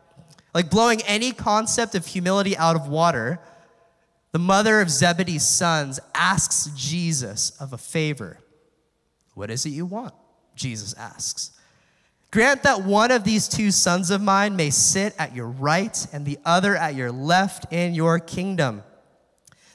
Like 0.54 0.70
blowing 0.70 1.02
any 1.02 1.34
concept 1.34 1.96
of 1.96 2.08
humility 2.08 2.56
out 2.56 2.78
of 2.78 2.88
water, 2.88 3.42
the 4.32 4.40
mother 4.40 4.80
of 4.80 4.90
Zebedee's 4.90 5.46
sons 5.46 6.00
asks 6.16 6.72
Jesus 6.78 7.50
of 7.60 7.74
a 7.74 7.78
favor. 7.78 8.40
What 9.34 9.52
is 9.52 9.66
it 9.66 9.72
you 9.72 9.86
want? 9.86 10.14
Jesus 10.56 10.94
asks. 10.94 11.52
Grant 12.32 12.64
that 12.64 12.86
one 12.86 13.12
of 13.12 13.26
these 13.26 13.50
two 13.50 13.72
sons 13.72 14.12
of 14.12 14.22
mine 14.22 14.56
may 14.56 14.70
sit 14.70 15.14
at 15.20 15.36
your 15.36 15.50
right 15.50 16.08
and 16.14 16.26
the 16.26 16.40
other 16.46 16.78
at 16.78 16.96
your 16.96 17.12
left 17.12 17.74
in 17.74 17.94
your 17.94 18.18
kingdom. 18.18 18.82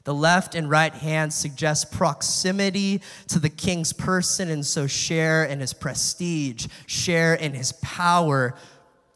The 0.07 0.15
left 0.15 0.55
and 0.55 0.71
right 0.71 0.95
hand 0.95 1.33
suggest 1.33 1.93
proximity 1.93 3.03
to 3.29 3.39
the 3.39 3.51
king's 3.51 3.93
person 3.93 4.49
and 4.49 4.65
so 4.65 4.87
share 4.87 5.45
in 5.45 5.61
his 5.61 5.75
prestige, 5.75 6.67
share 6.87 7.35
in 7.35 7.53
his 7.53 7.73
power. 7.83 8.55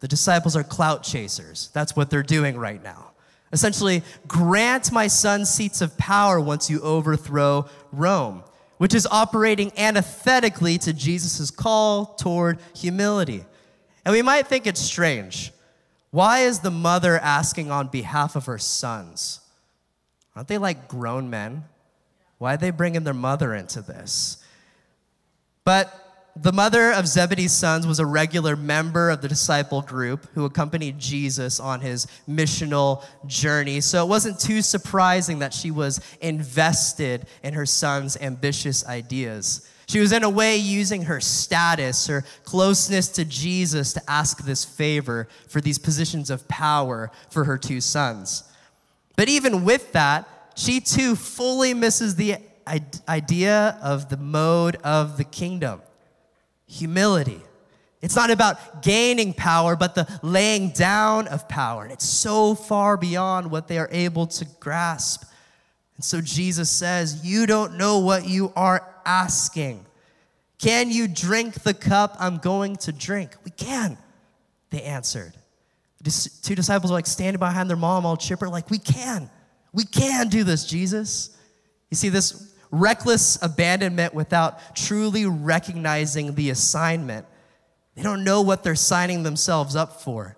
The 0.01 0.09
disciples 0.09 0.55
are 0.55 0.63
clout 0.63 1.03
chasers. 1.03 1.71
That's 1.73 1.97
what 1.97 2.11
they're 2.11 2.23
doing 2.23 2.59
right 2.59 2.83
now. 2.83 3.13
Essentially, 3.53 4.03
grant 4.29 4.93
my 4.93 5.07
son 5.07 5.47
seats 5.47 5.81
of 5.81 5.97
power 5.97 6.39
once 6.39 6.69
you 6.69 6.81
overthrow 6.83 7.67
Rome 7.91 8.45
which 8.81 8.95
is 8.95 9.07
operating 9.11 9.71
antithetically 9.77 10.79
to 10.79 10.91
Jesus' 10.95 11.51
call 11.51 12.07
toward 12.15 12.59
humility. 12.75 13.45
And 14.07 14.13
we 14.15 14.23
might 14.23 14.47
think 14.47 14.67
it's 14.67 14.81
strange. 14.81 15.53
Why 16.11 16.39
is 16.39 16.61
the 16.61 16.71
mother 16.71 17.19
asking 17.19 17.71
on 17.71 17.89
behalf 17.89 18.37
of 18.37 18.47
her 18.47 18.57
sons? 18.57 19.40
Aren't 20.35 20.49
they 20.49 20.59
like 20.59 20.89
grown 20.89 21.31
men? 21.31 21.65
Why 22.39 22.55
are 22.55 22.57
they 22.57 22.71
bringing 22.71 23.05
their 23.05 23.15
mother 23.15 23.55
into 23.55 23.83
this? 23.83 24.43
But 25.65 25.95
the 26.37 26.53
mother 26.53 26.93
of 26.93 27.07
Zebedee's 27.07 27.53
sons 27.53 27.87
was 27.87 27.99
a 27.99 28.07
regular 28.07 28.57
member 28.57 29.11
of 29.11 29.21
the 29.21 29.29
disciple 29.29 29.83
group 29.83 30.27
who 30.35 30.45
accompanied 30.45 30.99
Jesus 30.99 31.61
on 31.61 31.81
his 31.81 32.07
missional 32.29 33.05
journey. 33.27 33.81
So 33.81 34.05
it 34.05 34.09
wasn't 34.09 34.39
too 34.39 34.63
surprising 34.63 35.41
that 35.41 35.53
she 35.53 35.71
was 35.71 36.01
invested 36.21 37.27
in 37.43 37.55
her 37.55 37.67
son's 37.67 38.17
ambitious 38.17 38.87
ideas. 38.87 39.69
She 39.87 39.99
was, 39.99 40.13
in 40.13 40.23
a 40.23 40.31
way, 40.31 40.57
using 40.57 41.03
her 41.03 41.21
status, 41.21 42.07
her 42.07 42.25
closeness 42.45 43.09
to 43.09 43.25
Jesus 43.25 43.93
to 43.95 44.03
ask 44.09 44.45
this 44.45 44.65
favor 44.65 45.27
for 45.49 45.61
these 45.61 45.79
positions 45.79 46.31
of 46.31 46.47
power 46.47 47.11
for 47.29 47.45
her 47.45 47.59
two 47.59 47.81
sons. 47.81 48.45
But 49.21 49.29
even 49.29 49.67
with 49.67 49.93
that, 49.93 50.27
she 50.57 50.81
too 50.81 51.15
fully 51.15 51.75
misses 51.75 52.17
the 52.17 52.37
idea 53.07 53.79
of 53.83 54.09
the 54.09 54.17
mode 54.17 54.77
of 54.77 55.19
the 55.19 55.25
kingdom 55.25 55.83
humility. 56.67 57.43
It's 58.01 58.17
not 58.17 58.31
about 58.31 58.83
gaining 58.83 59.35
power, 59.35 59.77
but 59.77 59.95
the 59.95 60.09
laying 60.23 60.71
down 60.71 61.29
of 61.29 61.51
power. 61.51 61.83
And 61.83 61.93
it's 61.93 62.09
so 62.09 62.55
far 62.55 62.97
beyond 62.97 63.51
what 63.51 63.69
they 63.69 63.77
are 63.77 63.91
able 63.93 64.27
to 64.27 64.47
grasp. 64.59 65.25
And 65.97 66.03
so 66.03 66.23
Jesus 66.23 66.71
says, 66.71 67.23
You 67.23 67.45
don't 67.45 67.77
know 67.77 67.99
what 67.99 68.27
you 68.27 68.55
are 68.57 68.89
asking. 69.05 69.85
Can 70.57 70.91
you 70.91 71.07
drink 71.07 71.57
the 71.57 71.75
cup 71.75 72.17
I'm 72.19 72.39
going 72.39 72.77
to 72.77 72.91
drink? 72.91 73.37
We 73.45 73.51
can, 73.51 73.99
they 74.71 74.81
answered. 74.81 75.35
Two 76.03 76.55
disciples 76.55 76.91
are 76.91 76.95
like 76.95 77.07
standing 77.07 77.39
behind 77.39 77.69
their 77.69 77.77
mom, 77.77 78.07
all 78.07 78.17
chipper, 78.17 78.49
like, 78.49 78.71
We 78.71 78.79
can. 78.79 79.31
We 79.73 79.85
can 79.85 80.29
do 80.29 80.45
this, 80.45 80.65
Jesus. 80.65 81.37
You 81.91 81.97
see, 81.97 82.09
this 82.09 82.55
reckless 82.71 83.39
abandonment 83.43 84.15
without 84.15 84.77
truly 84.77 85.27
recognizing 85.27 86.35
the 86.35 86.51
assignment. 86.51 87.27
They 87.95 88.03
don't 88.03 88.25
know 88.25 88.43
what 88.43 88.63
they're 88.63 88.75
signing 88.75 89.23
themselves 89.23 89.77
up 89.77 90.03
for. 90.03 90.37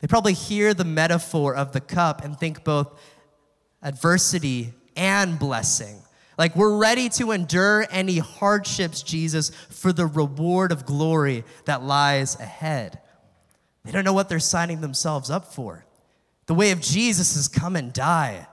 They 0.00 0.06
probably 0.06 0.34
hear 0.34 0.74
the 0.74 0.84
metaphor 0.84 1.54
of 1.54 1.72
the 1.72 1.80
cup 1.80 2.24
and 2.24 2.38
think 2.38 2.62
both 2.62 3.00
adversity 3.82 4.74
and 4.96 5.38
blessing. 5.38 6.00
Like, 6.36 6.56
we're 6.56 6.76
ready 6.76 7.08
to 7.10 7.30
endure 7.30 7.86
any 7.90 8.18
hardships, 8.18 9.02
Jesus, 9.02 9.50
for 9.70 9.92
the 9.92 10.06
reward 10.06 10.72
of 10.72 10.84
glory 10.84 11.44
that 11.64 11.82
lies 11.82 12.38
ahead. 12.38 13.00
They 13.84 13.92
don't 13.92 14.04
know 14.04 14.12
what 14.12 14.28
they're 14.28 14.40
signing 14.40 14.80
themselves 14.80 15.30
up 15.30 15.52
for. 15.54 15.84
The 16.46 16.54
way 16.54 16.70
of 16.70 16.80
Jesus 16.80 17.36
is 17.36 17.48
come 17.48 17.76
and 17.76 17.92
die. 17.92 18.46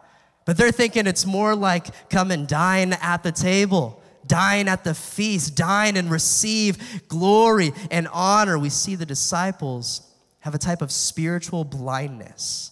But 0.46 0.58
they're 0.58 0.72
thinking 0.72 1.08
it's 1.08 1.26
more 1.26 1.56
like 1.56 2.10
come 2.10 2.32
and 2.32 2.48
dine 2.48 2.94
at 2.94 3.24
the 3.24 3.32
table, 3.32 4.02
dine 4.28 4.68
at 4.68 4.84
the 4.84 4.94
feast, 4.94 5.56
dine 5.56 5.98
and 5.98 6.10
receive 6.10 7.08
glory 7.08 7.72
and 7.90 8.08
honor. 8.12 8.58
We 8.58 8.70
see 8.70 8.96
the 8.96 9.06
disciples 9.06 10.02
have 10.40 10.56
a 10.56 10.58
type 10.58 10.82
of 10.82 10.92
spiritual 10.92 11.64
blindness 11.64 12.72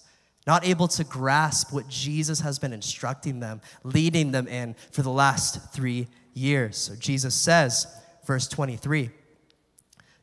not 0.50 0.66
able 0.66 0.88
to 0.88 1.04
grasp 1.04 1.72
what 1.72 1.88
Jesus 1.88 2.40
has 2.40 2.58
been 2.58 2.74
instructing 2.74 3.40
them, 3.40 3.62
leading 3.84 4.32
them 4.32 4.48
in 4.48 4.76
for 4.92 5.04
the 5.04 5.12
last 5.12 5.72
three 5.72 6.08
years. 6.34 6.76
So 6.76 6.96
Jesus 6.96 7.36
says, 7.36 7.86
verse 8.26 8.48
23, 8.48 9.12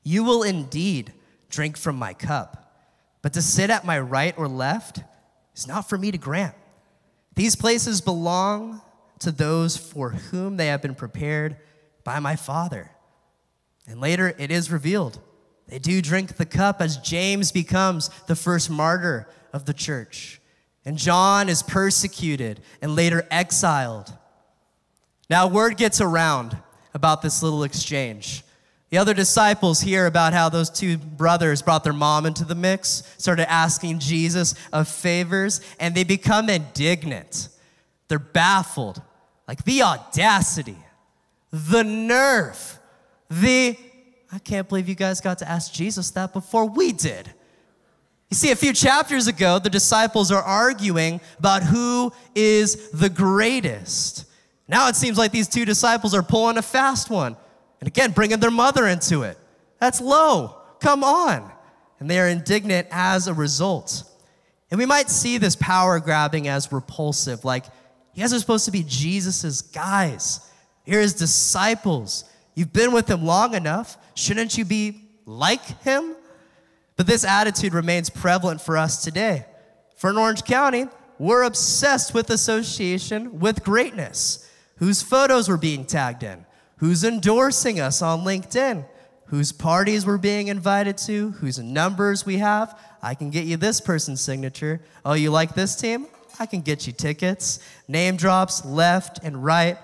You 0.02 0.24
will 0.24 0.42
indeed 0.42 1.12
drink 1.48 1.76
from 1.76 1.96
my 1.96 2.14
cup, 2.14 2.72
but 3.22 3.32
to 3.34 3.42
sit 3.42 3.70
at 3.70 3.84
my 3.84 3.98
right 3.98 4.36
or 4.36 4.48
left 4.48 5.00
is 5.54 5.66
not 5.66 5.88
for 5.88 5.98
me 5.98 6.10
to 6.10 6.18
grant. 6.18 6.54
These 7.34 7.56
places 7.56 8.00
belong 8.00 8.80
to 9.20 9.30
those 9.30 9.76
for 9.76 10.10
whom 10.10 10.56
they 10.56 10.66
have 10.68 10.82
been 10.82 10.94
prepared 10.94 11.56
by 12.04 12.18
my 12.18 12.36
Father. 12.36 12.90
And 13.86 14.00
later 14.00 14.34
it 14.38 14.50
is 14.50 14.70
revealed. 14.70 15.18
They 15.68 15.78
do 15.78 16.00
drink 16.00 16.36
the 16.36 16.46
cup 16.46 16.80
as 16.80 16.96
James 16.98 17.52
becomes 17.52 18.08
the 18.26 18.36
first 18.36 18.70
martyr 18.70 19.28
of 19.52 19.64
the 19.64 19.74
church. 19.74 20.40
And 20.84 20.96
John 20.96 21.48
is 21.48 21.62
persecuted 21.62 22.60
and 22.80 22.94
later 22.94 23.26
exiled. 23.30 24.12
Now, 25.28 25.48
word 25.48 25.76
gets 25.76 26.00
around 26.00 26.56
about 26.94 27.22
this 27.22 27.42
little 27.42 27.64
exchange. 27.64 28.44
The 28.96 29.02
other 29.02 29.12
disciples 29.12 29.82
hear 29.82 30.06
about 30.06 30.32
how 30.32 30.48
those 30.48 30.70
two 30.70 30.96
brothers 30.96 31.60
brought 31.60 31.84
their 31.84 31.92
mom 31.92 32.24
into 32.24 32.46
the 32.46 32.54
mix, 32.54 33.02
started 33.18 33.46
asking 33.52 33.98
Jesus 33.98 34.54
of 34.72 34.88
favors, 34.88 35.60
and 35.78 35.94
they 35.94 36.02
become 36.02 36.48
indignant. 36.48 37.50
They're 38.08 38.18
baffled. 38.18 39.02
Like 39.46 39.64
the 39.64 39.82
audacity, 39.82 40.78
the 41.52 41.84
nerve, 41.84 42.78
the, 43.28 43.76
I 44.32 44.38
can't 44.38 44.66
believe 44.66 44.88
you 44.88 44.94
guys 44.94 45.20
got 45.20 45.40
to 45.40 45.46
ask 45.46 45.74
Jesus 45.74 46.10
that 46.12 46.32
before 46.32 46.64
we 46.64 46.92
did. 46.92 47.30
You 48.30 48.34
see, 48.34 48.50
a 48.50 48.56
few 48.56 48.72
chapters 48.72 49.26
ago, 49.26 49.58
the 49.58 49.68
disciples 49.68 50.32
are 50.32 50.42
arguing 50.42 51.20
about 51.38 51.62
who 51.62 52.14
is 52.34 52.88
the 52.92 53.10
greatest. 53.10 54.24
Now 54.66 54.88
it 54.88 54.96
seems 54.96 55.18
like 55.18 55.32
these 55.32 55.48
two 55.48 55.66
disciples 55.66 56.14
are 56.14 56.22
pulling 56.22 56.56
a 56.56 56.62
fast 56.62 57.10
one. 57.10 57.36
And 57.86 57.92
again, 57.92 58.10
bringing 58.10 58.40
their 58.40 58.50
mother 58.50 58.84
into 58.88 59.22
it. 59.22 59.38
That's 59.78 60.00
low. 60.00 60.56
Come 60.80 61.04
on. 61.04 61.52
And 62.00 62.10
they 62.10 62.18
are 62.18 62.26
indignant 62.26 62.88
as 62.90 63.28
a 63.28 63.32
result. 63.32 64.02
And 64.72 64.78
we 64.78 64.86
might 64.86 65.08
see 65.08 65.38
this 65.38 65.54
power 65.54 66.00
grabbing 66.00 66.48
as 66.48 66.72
repulsive, 66.72 67.44
like, 67.44 67.64
you 68.12 68.22
guys 68.22 68.34
are 68.34 68.40
supposed 68.40 68.64
to 68.64 68.72
be 68.72 68.82
Jesus's 68.82 69.62
guys. 69.62 70.40
You're 70.84 71.00
his 71.00 71.14
disciples. 71.14 72.24
You've 72.56 72.72
been 72.72 72.90
with 72.90 73.08
him 73.08 73.24
long 73.24 73.54
enough. 73.54 73.96
Shouldn't 74.16 74.58
you 74.58 74.64
be 74.64 75.02
like 75.24 75.62
him? 75.82 76.16
But 76.96 77.06
this 77.06 77.24
attitude 77.24 77.72
remains 77.72 78.10
prevalent 78.10 78.60
for 78.60 78.76
us 78.76 79.04
today. 79.04 79.46
For 79.96 80.10
in 80.10 80.18
Orange 80.18 80.42
County, 80.42 80.86
we're 81.20 81.44
obsessed 81.44 82.14
with 82.14 82.30
association 82.30 83.38
with 83.38 83.62
greatness. 83.62 84.50
Whose 84.78 85.02
photos 85.02 85.48
we're 85.48 85.56
being 85.56 85.84
tagged 85.84 86.24
in, 86.24 86.44
who's 86.78 87.04
endorsing 87.04 87.80
us 87.80 88.02
on 88.02 88.20
LinkedIn, 88.20 88.84
whose 89.26 89.52
parties 89.52 90.06
we're 90.06 90.18
being 90.18 90.48
invited 90.48 90.96
to, 90.98 91.30
whose 91.32 91.58
numbers 91.58 92.24
we 92.24 92.38
have. 92.38 92.78
I 93.02 93.14
can 93.14 93.30
get 93.30 93.44
you 93.44 93.56
this 93.56 93.80
person's 93.80 94.20
signature. 94.20 94.80
Oh, 95.04 95.14
you 95.14 95.30
like 95.30 95.54
this 95.54 95.76
team? 95.76 96.06
I 96.38 96.46
can 96.46 96.60
get 96.60 96.86
you 96.86 96.92
tickets. 96.92 97.60
Name 97.88 98.16
drops 98.16 98.64
left 98.64 99.20
and 99.22 99.42
right. 99.42 99.78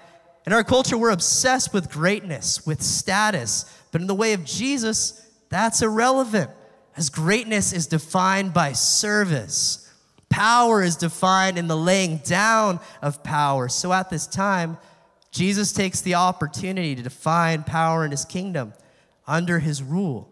In 0.47 0.53
our 0.53 0.65
culture, 0.65 0.99
we're 0.99 1.11
obsessed 1.11 1.73
with 1.73 1.91
greatness, 1.91 2.67
with 2.67 2.83
status. 2.83 3.65
But 3.91 4.01
in 4.01 4.07
the 4.07 4.15
way 4.15 4.33
of 4.33 4.45
Jesus, 4.45 5.27
that's 5.49 5.83
irrelevant 5.83 6.51
as 6.97 7.11
greatness 7.11 7.73
is 7.73 7.87
defined 7.87 8.53
by 8.53 8.73
service. 8.73 9.79
Power 10.29 10.83
is 10.83 10.97
defined 10.97 11.59
in 11.59 11.69
the 11.69 11.77
laying 11.77 12.19
down 12.19 12.81
of 13.01 13.23
power. 13.23 13.69
So 13.69 13.93
at 13.93 14.11
this 14.11 14.27
time, 14.27 14.79
Jesus 15.33 15.73
takes 15.73 16.03
the 16.03 16.15
opportunity 16.15 16.95
to 16.95 17.03
define 17.03 17.65
power 17.65 18.05
in 18.05 18.11
his 18.11 18.25
kingdom 18.25 18.75
under 19.27 19.59
his 19.59 19.83
rule, 19.83 20.29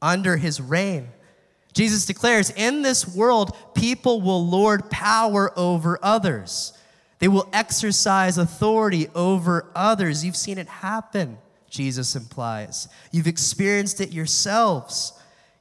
under 0.00 0.36
his 0.36 0.60
reign. 0.60 1.08
Jesus 1.72 2.06
declares, 2.06 2.50
In 2.50 2.82
this 2.82 3.06
world, 3.06 3.56
people 3.74 4.22
will 4.22 4.46
lord 4.46 4.90
power 4.90 5.52
over 5.58 5.98
others. 6.02 6.72
They 7.18 7.26
will 7.28 7.48
exercise 7.52 8.38
authority 8.38 9.08
over 9.14 9.66
others. 9.74 10.24
You've 10.24 10.36
seen 10.36 10.58
it 10.58 10.68
happen, 10.68 11.38
Jesus 11.68 12.14
implies. 12.14 12.86
You've 13.10 13.26
experienced 13.26 14.00
it 14.00 14.12
yourselves. 14.12 15.12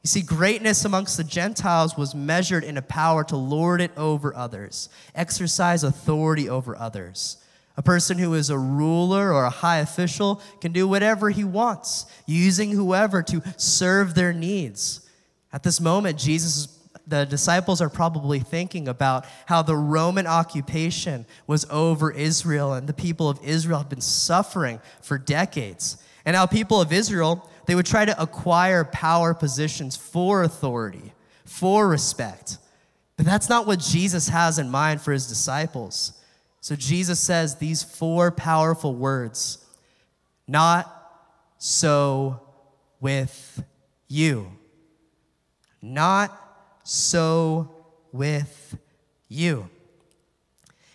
You 0.04 0.10
see, 0.10 0.22
greatness 0.22 0.86
amongst 0.86 1.18
the 1.18 1.24
Gentiles 1.24 1.98
was 1.98 2.14
measured 2.14 2.64
in 2.64 2.78
a 2.78 2.82
power 2.82 3.24
to 3.24 3.38
lord 3.38 3.82
it 3.82 3.92
over 3.98 4.36
others, 4.36 4.90
exercise 5.16 5.84
authority 5.84 6.48
over 6.50 6.76
others. 6.76 7.38
A 7.76 7.82
person 7.82 8.18
who 8.18 8.34
is 8.34 8.50
a 8.50 8.58
ruler 8.58 9.34
or 9.34 9.46
a 9.46 9.50
high 9.50 9.80
official 9.80 10.42
can 10.62 10.72
do 10.72 10.88
whatever 10.88 11.30
he 11.30 11.44
wants, 11.44 12.06
using 12.26 12.72
whoever 12.72 13.24
to 13.24 13.42
serve 13.58 14.14
their 14.14 14.34
needs. 14.34 15.08
At 15.52 15.64
this 15.64 15.82
moment, 15.82 16.20
Jesus, 16.20 16.80
the 17.08 17.26
disciples 17.26 17.82
are 17.82 17.90
probably 17.90 18.40
thinking 18.40 18.88
about 18.88 19.26
how 19.48 19.62
the 19.62 19.76
Roman 19.76 20.28
occupation 20.28 21.26
was 21.48 21.66
over 21.70 22.12
Israel 22.12 22.74
and 22.74 22.88
the 22.88 22.94
people 22.94 23.30
of 23.30 23.40
Israel 23.44 23.80
have 23.80 23.90
been 23.90 24.02
suffering 24.02 24.80
for 25.02 25.18
decades. 25.18 25.98
And 26.26 26.36
how 26.36 26.46
people 26.46 26.80
of 26.80 26.94
Israel 26.94 27.50
they 27.66 27.76
would 27.76 27.86
try 27.86 28.06
to 28.06 28.22
acquire 28.22 28.84
power 28.84 29.34
positions 29.34 29.96
for 29.96 30.44
authority, 30.44 31.14
for 31.46 31.88
respect. 31.88 32.58
But 33.16 33.26
that's 33.26 33.50
not 33.50 33.68
what 33.68 33.80
Jesus 33.80 34.28
has 34.30 34.60
in 34.60 34.70
mind 34.70 35.02
for 35.02 35.12
his 35.12 35.28
disciples. 35.28 36.14
So 36.64 36.78
Jesus 36.78 37.20
says 37.20 37.56
these 37.56 37.84
four 37.84 38.32
powerful 38.32 38.96
words 38.96 39.58
Not 40.48 40.90
so 41.58 42.40
with 43.02 43.62
you. 44.08 44.48
Not 45.82 46.32
so 46.86 47.70
with 48.14 48.78
you. 49.28 49.70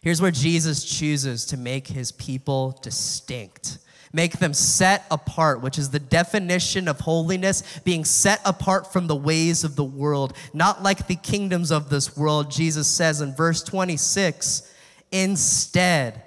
Here's 0.00 0.22
where 0.22 0.30
Jesus 0.30 0.84
chooses 0.84 1.44
to 1.44 1.58
make 1.58 1.88
his 1.88 2.12
people 2.12 2.78
distinct 2.82 3.76
make 4.10 4.38
them 4.38 4.54
set 4.54 5.04
apart, 5.10 5.60
which 5.60 5.78
is 5.78 5.90
the 5.90 5.98
definition 5.98 6.88
of 6.88 7.00
holiness, 7.00 7.62
being 7.84 8.06
set 8.06 8.40
apart 8.46 8.90
from 8.90 9.06
the 9.06 9.14
ways 9.14 9.64
of 9.64 9.76
the 9.76 9.84
world, 9.84 10.32
not 10.54 10.82
like 10.82 11.08
the 11.08 11.14
kingdoms 11.16 11.70
of 11.70 11.90
this 11.90 12.16
world. 12.16 12.50
Jesus 12.50 12.88
says 12.88 13.20
in 13.20 13.34
verse 13.34 13.62
26 13.62 14.67
instead, 15.10 16.22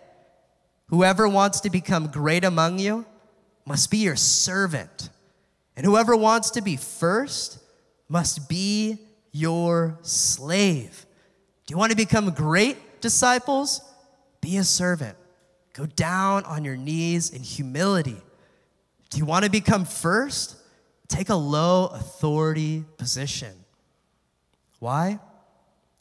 whoever 0.88 1.28
wants 1.28 1.62
to 1.62 1.70
become 1.70 2.08
great 2.08 2.44
among 2.44 2.80
you 2.80 3.06
must 3.66 3.92
be 3.92 3.98
your 4.00 4.16
servant. 4.16 5.10
And 5.76 5.86
whoever 5.86 6.16
wants 6.16 6.52
to 6.52 6.62
be 6.62 6.76
first 6.76 7.60
must 8.10 8.50
be 8.50 9.00
your 9.32 9.98
slave. 10.02 11.06
Do 11.66 11.72
you 11.74 11.78
want 11.78 11.92
to 11.92 11.98
become 11.98 12.32
great 12.32 13.02
disciples? 13.02 13.82
Be 14.42 14.58
a 14.58 14.64
servant. 14.64 15.18
Go 15.74 15.86
down 15.86 16.44
on 16.44 16.66
your 16.66 16.76
knees 16.76 17.30
in 17.30 17.42
humility. 17.42 18.22
Do 19.10 19.18
you 19.18 19.26
want 19.26 19.46
to 19.46 19.52
become 19.52 19.86
first? 19.86 20.58
Take 21.08 21.30
a 21.30 21.36
low 21.36 21.88
authority 21.88 22.84
position. 22.98 23.54
Why? 24.80 25.20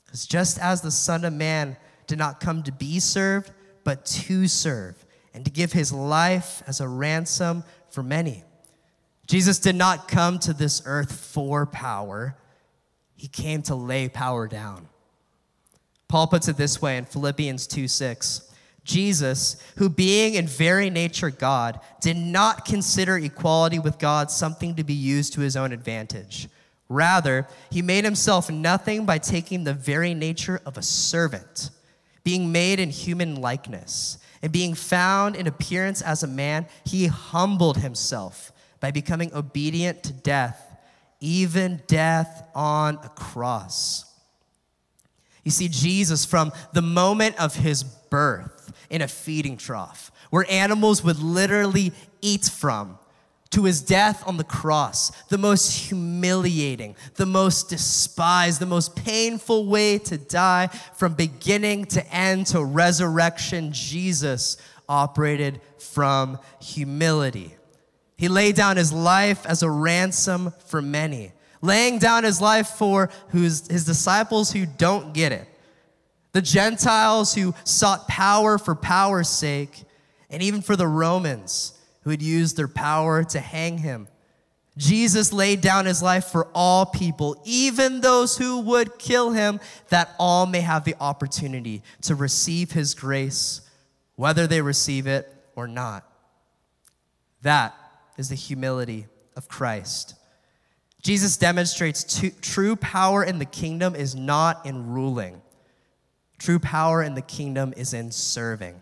Because 0.04 0.26
just 0.26 0.58
as 0.58 0.80
the 0.80 0.90
Son 0.90 1.24
of 1.24 1.32
Man 1.32 1.76
did 2.10 2.18
not 2.18 2.40
come 2.40 2.64
to 2.64 2.72
be 2.72 2.98
served, 2.98 3.52
but 3.84 4.04
to 4.04 4.48
serve, 4.48 5.06
and 5.32 5.44
to 5.44 5.50
give 5.50 5.72
his 5.72 5.92
life 5.92 6.60
as 6.66 6.80
a 6.80 6.88
ransom 6.88 7.62
for 7.88 8.02
many. 8.02 8.42
Jesus 9.28 9.60
did 9.60 9.76
not 9.76 10.08
come 10.08 10.40
to 10.40 10.52
this 10.52 10.82
earth 10.86 11.12
for 11.12 11.66
power, 11.66 12.36
he 13.14 13.28
came 13.28 13.62
to 13.62 13.76
lay 13.76 14.08
power 14.08 14.48
down. 14.48 14.88
Paul 16.08 16.26
puts 16.26 16.48
it 16.48 16.56
this 16.56 16.82
way 16.82 16.96
in 16.96 17.04
Philippians 17.04 17.68
2 17.68 17.86
6. 17.86 18.52
Jesus, 18.82 19.62
who 19.76 19.88
being 19.88 20.34
in 20.34 20.48
very 20.48 20.90
nature 20.90 21.30
God, 21.30 21.78
did 22.00 22.16
not 22.16 22.64
consider 22.64 23.16
equality 23.18 23.78
with 23.78 24.00
God 24.00 24.32
something 24.32 24.74
to 24.74 24.82
be 24.82 24.94
used 24.94 25.34
to 25.34 25.42
his 25.42 25.54
own 25.54 25.70
advantage. 25.70 26.48
Rather, 26.88 27.46
he 27.70 27.82
made 27.82 28.02
himself 28.02 28.50
nothing 28.50 29.06
by 29.06 29.18
taking 29.18 29.62
the 29.62 29.74
very 29.74 30.12
nature 30.12 30.60
of 30.66 30.76
a 30.76 30.82
servant, 30.82 31.70
being 32.24 32.52
made 32.52 32.80
in 32.80 32.90
human 32.90 33.36
likeness, 33.40 34.18
and 34.42 34.52
being 34.52 34.74
found 34.74 35.36
in 35.36 35.46
appearance 35.46 36.00
as 36.02 36.22
a 36.22 36.26
man, 36.26 36.66
he 36.84 37.06
humbled 37.06 37.78
himself 37.78 38.52
by 38.80 38.90
becoming 38.90 39.32
obedient 39.34 40.02
to 40.02 40.12
death, 40.12 40.78
even 41.20 41.82
death 41.86 42.48
on 42.54 42.98
a 43.04 43.08
cross. 43.10 44.06
You 45.44 45.50
see, 45.50 45.68
Jesus, 45.68 46.24
from 46.24 46.52
the 46.72 46.82
moment 46.82 47.38
of 47.40 47.54
his 47.54 47.82
birth 47.82 48.72
in 48.90 49.02
a 49.02 49.08
feeding 49.08 49.56
trough, 49.56 50.10
where 50.30 50.46
animals 50.50 51.02
would 51.04 51.18
literally 51.18 51.92
eat 52.20 52.44
from, 52.44 52.98
to 53.50 53.64
his 53.64 53.82
death 53.82 54.22
on 54.26 54.36
the 54.36 54.44
cross, 54.44 55.10
the 55.28 55.38
most 55.38 55.88
humiliating, 55.88 56.94
the 57.16 57.26
most 57.26 57.68
despised, 57.68 58.60
the 58.60 58.66
most 58.66 58.94
painful 58.94 59.66
way 59.66 59.98
to 59.98 60.16
die 60.16 60.68
from 60.94 61.14
beginning 61.14 61.84
to 61.84 62.14
end 62.14 62.46
to 62.46 62.64
resurrection, 62.64 63.72
Jesus 63.72 64.56
operated 64.88 65.60
from 65.78 66.38
humility. 66.60 67.56
He 68.16 68.28
laid 68.28 68.54
down 68.54 68.76
his 68.76 68.92
life 68.92 69.44
as 69.46 69.62
a 69.62 69.70
ransom 69.70 70.52
for 70.66 70.80
many, 70.80 71.32
laying 71.60 71.98
down 71.98 72.22
his 72.22 72.40
life 72.40 72.68
for 72.68 73.10
his 73.32 73.62
disciples 73.62 74.52
who 74.52 74.64
don't 74.64 75.12
get 75.12 75.32
it, 75.32 75.48
the 76.32 76.42
Gentiles 76.42 77.34
who 77.34 77.52
sought 77.64 78.06
power 78.06 78.58
for 78.58 78.76
power's 78.76 79.28
sake, 79.28 79.82
and 80.28 80.40
even 80.40 80.62
for 80.62 80.76
the 80.76 80.86
Romans 80.86 81.72
who 82.02 82.10
had 82.10 82.22
used 82.22 82.56
their 82.56 82.68
power 82.68 83.24
to 83.24 83.40
hang 83.40 83.78
him. 83.78 84.08
Jesus 84.76 85.32
laid 85.32 85.60
down 85.60 85.84
his 85.84 86.02
life 86.02 86.26
for 86.26 86.48
all 86.54 86.86
people, 86.86 87.40
even 87.44 88.00
those 88.00 88.38
who 88.38 88.60
would 88.60 88.98
kill 88.98 89.32
him, 89.32 89.60
that 89.88 90.14
all 90.18 90.46
may 90.46 90.60
have 90.60 90.84
the 90.84 90.94
opportunity 91.00 91.82
to 92.02 92.14
receive 92.14 92.72
his 92.72 92.94
grace, 92.94 93.60
whether 94.16 94.46
they 94.46 94.62
receive 94.62 95.06
it 95.06 95.30
or 95.56 95.66
not. 95.66 96.04
That 97.42 97.74
is 98.16 98.28
the 98.28 98.34
humility 98.36 99.06
of 99.36 99.48
Christ. 99.48 100.14
Jesus 101.02 101.36
demonstrates 101.36 102.22
true 102.40 102.76
power 102.76 103.24
in 103.24 103.38
the 103.38 103.44
kingdom 103.44 103.94
is 103.94 104.14
not 104.14 104.64
in 104.66 104.90
ruling. 104.90 105.40
True 106.38 106.58
power 106.58 107.02
in 107.02 107.14
the 107.14 107.22
kingdom 107.22 107.74
is 107.76 107.92
in 107.94 108.10
serving. 108.10 108.80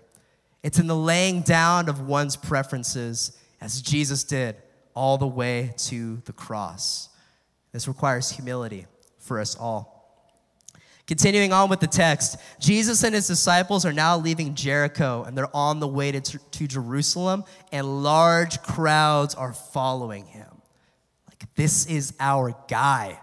It's 0.62 0.78
in 0.78 0.86
the 0.86 0.96
laying 0.96 1.42
down 1.42 1.88
of 1.88 2.00
one's 2.00 2.36
preferences, 2.36 3.36
as 3.60 3.80
Jesus 3.80 4.24
did 4.24 4.56
all 4.94 5.18
the 5.18 5.26
way 5.26 5.74
to 5.76 6.16
the 6.24 6.32
cross. 6.32 7.08
This 7.72 7.86
requires 7.86 8.30
humility 8.30 8.86
for 9.18 9.40
us 9.40 9.56
all. 9.56 9.98
Continuing 11.06 11.54
on 11.54 11.70
with 11.70 11.80
the 11.80 11.86
text, 11.86 12.36
Jesus 12.60 13.02
and 13.02 13.14
his 13.14 13.26
disciples 13.26 13.86
are 13.86 13.92
now 13.94 14.18
leaving 14.18 14.54
Jericho 14.54 15.24
and 15.24 15.38
they're 15.38 15.56
on 15.56 15.80
the 15.80 15.88
way 15.88 16.12
to, 16.12 16.20
to 16.20 16.66
Jerusalem, 16.66 17.44
and 17.72 18.02
large 18.02 18.60
crowds 18.62 19.34
are 19.34 19.54
following 19.54 20.26
him. 20.26 20.48
Like, 21.26 21.54
this 21.54 21.86
is 21.86 22.12
our 22.20 22.54
guy. 22.68 23.18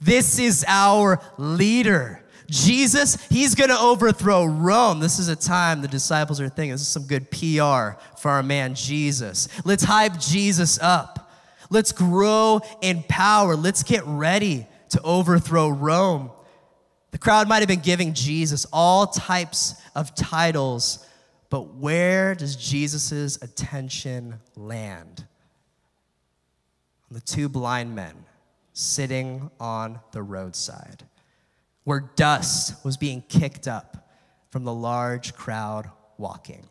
This 0.00 0.38
is 0.38 0.64
our 0.66 1.20
leader. 1.36 2.21
Jesus, 2.52 3.16
he's 3.28 3.54
going 3.54 3.70
to 3.70 3.78
overthrow 3.78 4.44
Rome. 4.44 5.00
This 5.00 5.18
is 5.18 5.28
a 5.28 5.36
time 5.36 5.80
the 5.80 5.88
disciples 5.88 6.38
are 6.38 6.50
thinking, 6.50 6.72
this 6.72 6.82
is 6.82 6.88
some 6.88 7.06
good 7.06 7.30
PR 7.30 7.98
for 8.18 8.30
our 8.30 8.42
man 8.42 8.74
Jesus. 8.74 9.48
Let's 9.64 9.82
hype 9.82 10.20
Jesus 10.20 10.78
up. 10.80 11.32
Let's 11.70 11.92
grow 11.92 12.60
in 12.82 13.04
power. 13.08 13.56
Let's 13.56 13.82
get 13.82 14.02
ready 14.06 14.66
to 14.90 15.00
overthrow 15.00 15.70
Rome. 15.70 16.30
The 17.12 17.18
crowd 17.18 17.48
might 17.48 17.60
have 17.60 17.68
been 17.68 17.80
giving 17.80 18.12
Jesus 18.12 18.66
all 18.70 19.06
types 19.06 19.74
of 19.94 20.14
titles, 20.14 21.06
but 21.48 21.74
where 21.76 22.34
does 22.34 22.54
Jesus' 22.54 23.38
attention 23.40 24.34
land? 24.56 25.26
On 27.10 27.14
the 27.14 27.20
two 27.20 27.48
blind 27.48 27.94
men 27.94 28.26
sitting 28.74 29.50
on 29.58 30.00
the 30.12 30.22
roadside, 30.22 31.04
where 31.84 32.10
dust 32.16 32.84
was 32.84 32.96
being 32.96 33.22
kicked 33.28 33.66
up 33.66 34.08
from 34.50 34.64
the 34.64 34.72
large 34.72 35.34
crowd 35.34 35.90
walking. 36.18 36.64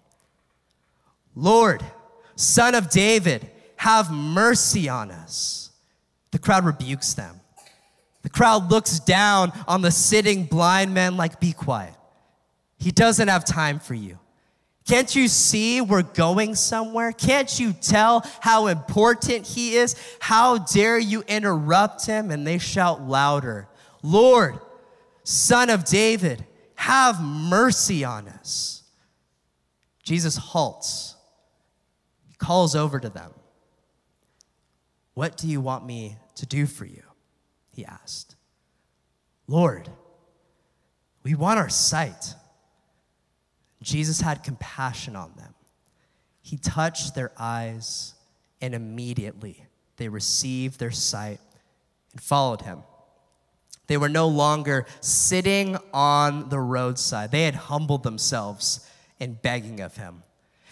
Lord, 1.35 1.83
son 2.35 2.75
of 2.75 2.89
David, 2.89 3.49
have 3.77 4.11
mercy 4.11 4.87
on 4.87 5.11
us. 5.11 5.71
The 6.31 6.39
crowd 6.39 6.65
rebukes 6.65 7.13
them. 7.13 7.39
The 8.21 8.29
crowd 8.29 8.69
looks 8.69 8.99
down 8.99 9.51
on 9.67 9.81
the 9.81 9.91
sitting 9.91 10.45
blind 10.45 10.93
man 10.93 11.17
like, 11.17 11.39
be 11.39 11.53
quiet. 11.53 11.95
He 12.77 12.91
doesn't 12.91 13.27
have 13.27 13.45
time 13.45 13.79
for 13.79 13.93
you. 13.95 14.19
Can't 14.87 15.15
you 15.15 15.27
see 15.27 15.81
we're 15.81 16.01
going 16.01 16.55
somewhere? 16.55 17.11
Can't 17.11 17.59
you 17.59 17.73
tell 17.73 18.25
how 18.39 18.67
important 18.67 19.47
he 19.47 19.75
is? 19.75 19.95
How 20.19 20.57
dare 20.57 20.97
you 20.97 21.23
interrupt 21.27 22.05
him? 22.05 22.31
And 22.31 22.45
they 22.45 22.57
shout 22.57 23.01
louder, 23.01 23.67
Lord, 24.01 24.59
son 25.31 25.69
of 25.69 25.85
David, 25.85 26.45
have 26.75 27.21
mercy 27.21 28.03
on 28.03 28.27
us. 28.27 28.83
Jesus 30.03 30.35
halts. 30.35 31.15
He 32.27 32.35
calls 32.35 32.75
over 32.75 32.99
to 32.99 33.09
them. 33.09 33.31
What 35.13 35.37
do 35.37 35.47
you 35.47 35.61
want 35.61 35.85
me 35.85 36.17
to 36.35 36.45
do 36.45 36.65
for 36.65 36.85
you? 36.85 37.03
he 37.73 37.85
asked. 37.85 38.35
Lord, 39.47 39.89
we 41.23 41.35
want 41.35 41.59
our 41.59 41.69
sight. 41.69 42.35
Jesus 43.81 44.19
had 44.19 44.43
compassion 44.43 45.15
on 45.15 45.33
them. 45.37 45.53
He 46.41 46.57
touched 46.57 47.15
their 47.15 47.31
eyes, 47.37 48.15
and 48.59 48.75
immediately 48.75 49.65
they 49.95 50.09
received 50.09 50.79
their 50.79 50.91
sight 50.91 51.39
and 52.11 52.21
followed 52.21 52.61
him. 52.61 52.83
They 53.91 53.97
were 53.97 54.07
no 54.07 54.29
longer 54.29 54.85
sitting 55.01 55.77
on 55.93 56.47
the 56.47 56.61
roadside, 56.61 57.29
they 57.29 57.43
had 57.43 57.55
humbled 57.55 58.03
themselves 58.03 58.87
in 59.19 59.33
begging 59.33 59.81
of 59.81 59.97
him. 59.97 60.23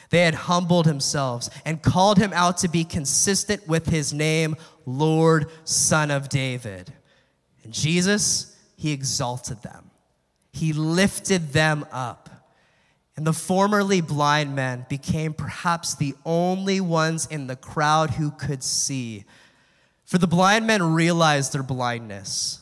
They 0.09 0.21
had 0.21 0.35
humbled 0.35 0.85
themselves 0.85 1.49
and 1.65 1.81
called 1.81 2.17
him 2.17 2.31
out 2.31 2.59
to 2.59 2.69
be 2.69 2.85
consistent 2.85 3.67
with 3.67 3.87
his 3.87 4.13
name, 4.13 4.55
Lord, 4.85 5.47
Son 5.65 6.11
of 6.11 6.29
David. 6.29 6.93
And 7.65 7.73
Jesus, 7.73 8.57
he 8.77 8.93
exalted 8.93 9.63
them, 9.63 9.91
he 10.53 10.71
lifted 10.71 11.51
them 11.51 11.85
up. 11.91 12.29
And 13.17 13.27
the 13.27 13.33
formerly 13.33 13.99
blind 13.99 14.55
men 14.55 14.85
became 14.87 15.33
perhaps 15.33 15.93
the 15.93 16.15
only 16.25 16.79
ones 16.79 17.25
in 17.25 17.47
the 17.47 17.57
crowd 17.57 18.11
who 18.11 18.31
could 18.31 18.63
see. 18.63 19.25
For 20.05 20.17
the 20.19 20.25
blind 20.25 20.65
men 20.65 20.93
realized 20.93 21.51
their 21.51 21.63
blindness, 21.63 22.61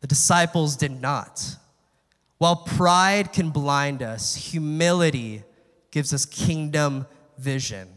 the 0.00 0.06
disciples 0.06 0.76
did 0.76 1.00
not. 1.00 1.56
While 2.38 2.56
pride 2.56 3.32
can 3.32 3.50
blind 3.50 4.02
us, 4.02 4.36
humility 4.36 5.42
gives 5.90 6.12
us 6.12 6.24
kingdom 6.24 7.06
vision. 7.38 7.88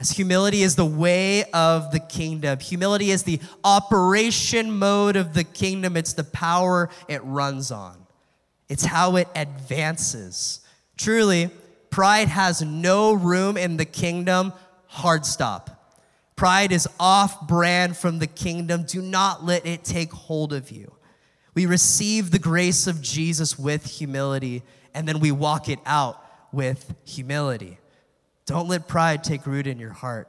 As 0.00 0.10
humility 0.10 0.62
is 0.62 0.76
the 0.76 0.84
way 0.84 1.44
of 1.52 1.92
the 1.92 2.00
kingdom, 2.00 2.58
humility 2.58 3.10
is 3.10 3.22
the 3.22 3.40
operation 3.62 4.72
mode 4.72 5.16
of 5.16 5.34
the 5.34 5.44
kingdom, 5.44 5.96
it's 5.96 6.14
the 6.14 6.24
power 6.24 6.90
it 7.08 7.22
runs 7.22 7.70
on, 7.70 8.06
it's 8.68 8.84
how 8.84 9.16
it 9.16 9.28
advances. 9.36 10.60
Truly, 10.96 11.50
pride 11.90 12.28
has 12.28 12.60
no 12.62 13.12
room 13.12 13.56
in 13.56 13.76
the 13.76 13.84
kingdom, 13.84 14.52
hard 14.86 15.24
stop. 15.24 15.73
Pride 16.36 16.72
is 16.72 16.88
off 16.98 17.46
brand 17.46 17.96
from 17.96 18.18
the 18.18 18.26
kingdom. 18.26 18.84
Do 18.84 19.00
not 19.00 19.44
let 19.44 19.66
it 19.66 19.84
take 19.84 20.12
hold 20.12 20.52
of 20.52 20.70
you. 20.70 20.92
We 21.54 21.66
receive 21.66 22.30
the 22.30 22.40
grace 22.40 22.86
of 22.86 23.00
Jesus 23.00 23.58
with 23.58 23.86
humility, 23.86 24.62
and 24.92 25.06
then 25.06 25.20
we 25.20 25.30
walk 25.30 25.68
it 25.68 25.78
out 25.86 26.20
with 26.52 26.94
humility. 27.04 27.78
Don't 28.46 28.68
let 28.68 28.88
pride 28.88 29.22
take 29.22 29.46
root 29.46 29.66
in 29.66 29.78
your 29.78 29.92
heart. 29.92 30.28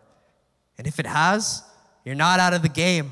And 0.77 0.87
if 0.87 0.99
it 0.99 1.07
has, 1.07 1.63
you're 2.03 2.15
not 2.15 2.39
out 2.39 2.53
of 2.53 2.61
the 2.61 2.69
game. 2.69 3.11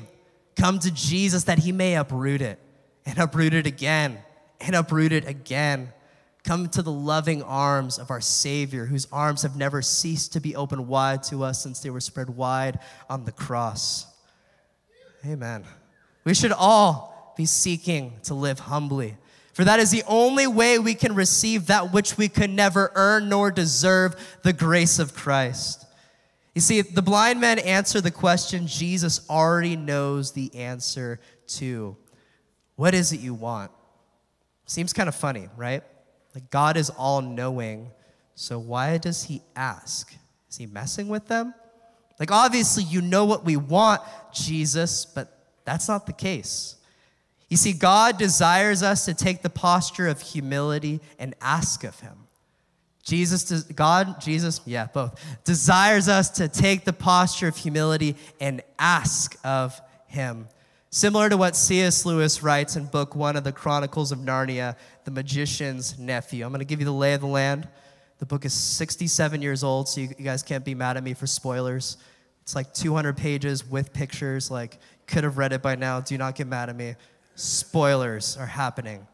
Come 0.56 0.78
to 0.78 0.90
Jesus 0.92 1.44
that 1.44 1.58
he 1.58 1.72
may 1.72 1.96
uproot 1.96 2.40
it 2.40 2.58
and 3.04 3.18
uproot 3.18 3.54
it 3.54 3.66
again 3.66 4.18
and 4.60 4.76
uproot 4.76 5.12
it 5.12 5.26
again. 5.26 5.92
Come 6.44 6.68
to 6.70 6.82
the 6.82 6.92
loving 6.92 7.42
arms 7.42 7.98
of 7.98 8.10
our 8.10 8.20
Savior, 8.20 8.84
whose 8.84 9.08
arms 9.10 9.42
have 9.42 9.56
never 9.56 9.80
ceased 9.80 10.34
to 10.34 10.40
be 10.40 10.54
opened 10.54 10.86
wide 10.86 11.22
to 11.24 11.42
us 11.42 11.62
since 11.62 11.80
they 11.80 11.88
were 11.88 12.00
spread 12.00 12.28
wide 12.28 12.80
on 13.08 13.24
the 13.24 13.32
cross. 13.32 14.06
Amen. 15.26 15.64
We 16.24 16.34
should 16.34 16.52
all 16.52 17.34
be 17.36 17.46
seeking 17.46 18.12
to 18.24 18.34
live 18.34 18.58
humbly, 18.58 19.16
for 19.54 19.64
that 19.64 19.80
is 19.80 19.90
the 19.90 20.02
only 20.06 20.46
way 20.46 20.78
we 20.78 20.94
can 20.94 21.14
receive 21.14 21.66
that 21.68 21.92
which 21.92 22.18
we 22.18 22.28
could 22.28 22.50
never 22.50 22.92
earn 22.94 23.30
nor 23.30 23.50
deserve 23.50 24.14
the 24.42 24.52
grace 24.52 24.98
of 24.98 25.14
Christ. 25.14 25.86
You 26.54 26.60
see, 26.60 26.82
the 26.82 27.02
blind 27.02 27.40
men 27.40 27.58
answer 27.58 28.00
the 28.00 28.10
question 28.10 28.66
Jesus 28.66 29.28
already 29.30 29.76
knows 29.76 30.32
the 30.32 30.54
answer 30.54 31.20
to. 31.48 31.96
What 32.76 32.94
is 32.94 33.12
it 33.12 33.20
you 33.20 33.32
want? 33.32 33.70
Seems 34.66 34.92
kind 34.92 35.08
of 35.08 35.14
funny, 35.14 35.48
right? 35.56 35.82
Like 36.34 36.50
God 36.50 36.76
is 36.76 36.90
all 36.90 37.20
knowing, 37.20 37.90
so 38.34 38.58
why 38.58 38.98
does 38.98 39.24
he 39.24 39.42
ask? 39.54 40.14
Is 40.50 40.56
he 40.56 40.66
messing 40.66 41.08
with 41.08 41.28
them? 41.28 41.54
Like, 42.18 42.30
obviously, 42.30 42.84
you 42.84 43.00
know 43.00 43.24
what 43.24 43.44
we 43.44 43.56
want, 43.56 44.00
Jesus, 44.32 45.04
but 45.04 45.36
that's 45.64 45.88
not 45.88 46.06
the 46.06 46.12
case. 46.12 46.76
You 47.48 47.56
see, 47.56 47.72
God 47.72 48.18
desires 48.18 48.82
us 48.82 49.04
to 49.06 49.14
take 49.14 49.42
the 49.42 49.50
posture 49.50 50.08
of 50.08 50.20
humility 50.20 51.00
and 51.18 51.34
ask 51.40 51.84
of 51.84 51.98
him. 52.00 52.16
Jesus, 53.04 53.64
God, 53.64 54.20
Jesus, 54.20 54.60
yeah, 54.64 54.86
both, 54.86 55.20
desires 55.44 56.08
us 56.08 56.30
to 56.30 56.48
take 56.48 56.84
the 56.84 56.92
posture 56.92 57.48
of 57.48 57.56
humility 57.56 58.16
and 58.40 58.62
ask 58.78 59.36
of 59.44 59.78
him. 60.06 60.48
Similar 60.94 61.28
to 61.30 61.36
what 61.36 61.56
C.S. 61.56 62.06
Lewis 62.06 62.40
writes 62.40 62.76
in 62.76 62.84
book 62.84 63.16
one 63.16 63.34
of 63.34 63.42
the 63.42 63.50
Chronicles 63.50 64.12
of 64.12 64.20
Narnia, 64.20 64.76
The 65.02 65.10
Magician's 65.10 65.98
Nephew. 65.98 66.44
I'm 66.44 66.52
going 66.52 66.60
to 66.60 66.64
give 66.64 66.78
you 66.78 66.84
the 66.84 66.92
lay 66.92 67.14
of 67.14 67.20
the 67.20 67.26
land. 67.26 67.66
The 68.20 68.26
book 68.26 68.44
is 68.44 68.54
67 68.54 69.42
years 69.42 69.64
old, 69.64 69.88
so 69.88 70.02
you, 70.02 70.06
guys 70.06 70.44
can't 70.44 70.64
be 70.64 70.72
mad 70.72 70.96
at 70.96 71.02
me 71.02 71.12
for 71.12 71.26
spoilers. 71.26 71.96
It's 72.42 72.54
like 72.54 72.72
200 72.74 73.16
pages 73.16 73.68
with 73.68 73.92
pictures. 73.92 74.52
Like, 74.52 74.78
could 75.08 75.24
have 75.24 75.36
read 75.36 75.52
it 75.52 75.62
by 75.62 75.74
now. 75.74 75.98
Do 75.98 76.16
not 76.16 76.36
get 76.36 76.46
mad 76.46 76.68
at 76.68 76.76
me. 76.76 76.94
Spoilers 77.34 78.36
are 78.36 78.46
happening. 78.46 79.04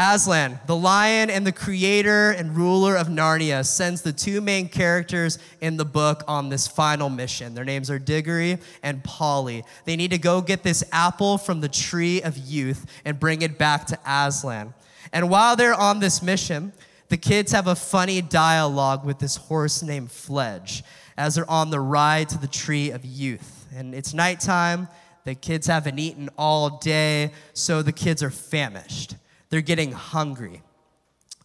Aslan, 0.00 0.60
the 0.68 0.76
lion 0.76 1.28
and 1.28 1.44
the 1.44 1.50
creator 1.50 2.30
and 2.30 2.56
ruler 2.56 2.94
of 2.94 3.08
Narnia, 3.08 3.66
sends 3.66 4.00
the 4.00 4.12
two 4.12 4.40
main 4.40 4.68
characters 4.68 5.40
in 5.60 5.76
the 5.76 5.84
book 5.84 6.22
on 6.28 6.50
this 6.50 6.68
final 6.68 7.10
mission. 7.10 7.52
Their 7.54 7.64
names 7.64 7.90
are 7.90 7.98
Diggory 7.98 8.58
and 8.84 9.02
Polly. 9.02 9.64
They 9.86 9.96
need 9.96 10.12
to 10.12 10.18
go 10.18 10.40
get 10.40 10.62
this 10.62 10.84
apple 10.92 11.36
from 11.36 11.60
the 11.60 11.68
tree 11.68 12.22
of 12.22 12.38
youth 12.38 12.86
and 13.04 13.18
bring 13.18 13.42
it 13.42 13.58
back 13.58 13.86
to 13.86 13.98
Aslan. 14.06 14.72
And 15.12 15.28
while 15.28 15.56
they're 15.56 15.74
on 15.74 15.98
this 15.98 16.22
mission, 16.22 16.72
the 17.08 17.16
kids 17.16 17.50
have 17.50 17.66
a 17.66 17.74
funny 17.74 18.22
dialogue 18.22 19.04
with 19.04 19.18
this 19.18 19.34
horse 19.34 19.82
named 19.82 20.12
Fledge 20.12 20.84
as 21.16 21.34
they're 21.34 21.50
on 21.50 21.70
the 21.70 21.80
ride 21.80 22.28
to 22.28 22.38
the 22.38 22.46
tree 22.46 22.92
of 22.92 23.04
youth. 23.04 23.66
And 23.74 23.96
it's 23.96 24.14
nighttime. 24.14 24.86
The 25.24 25.34
kids 25.34 25.66
haven't 25.66 25.98
eaten 25.98 26.30
all 26.38 26.78
day, 26.78 27.32
so 27.52 27.82
the 27.82 27.92
kids 27.92 28.22
are 28.22 28.30
famished. 28.30 29.16
They're 29.50 29.60
getting 29.60 29.92
hungry. 29.92 30.62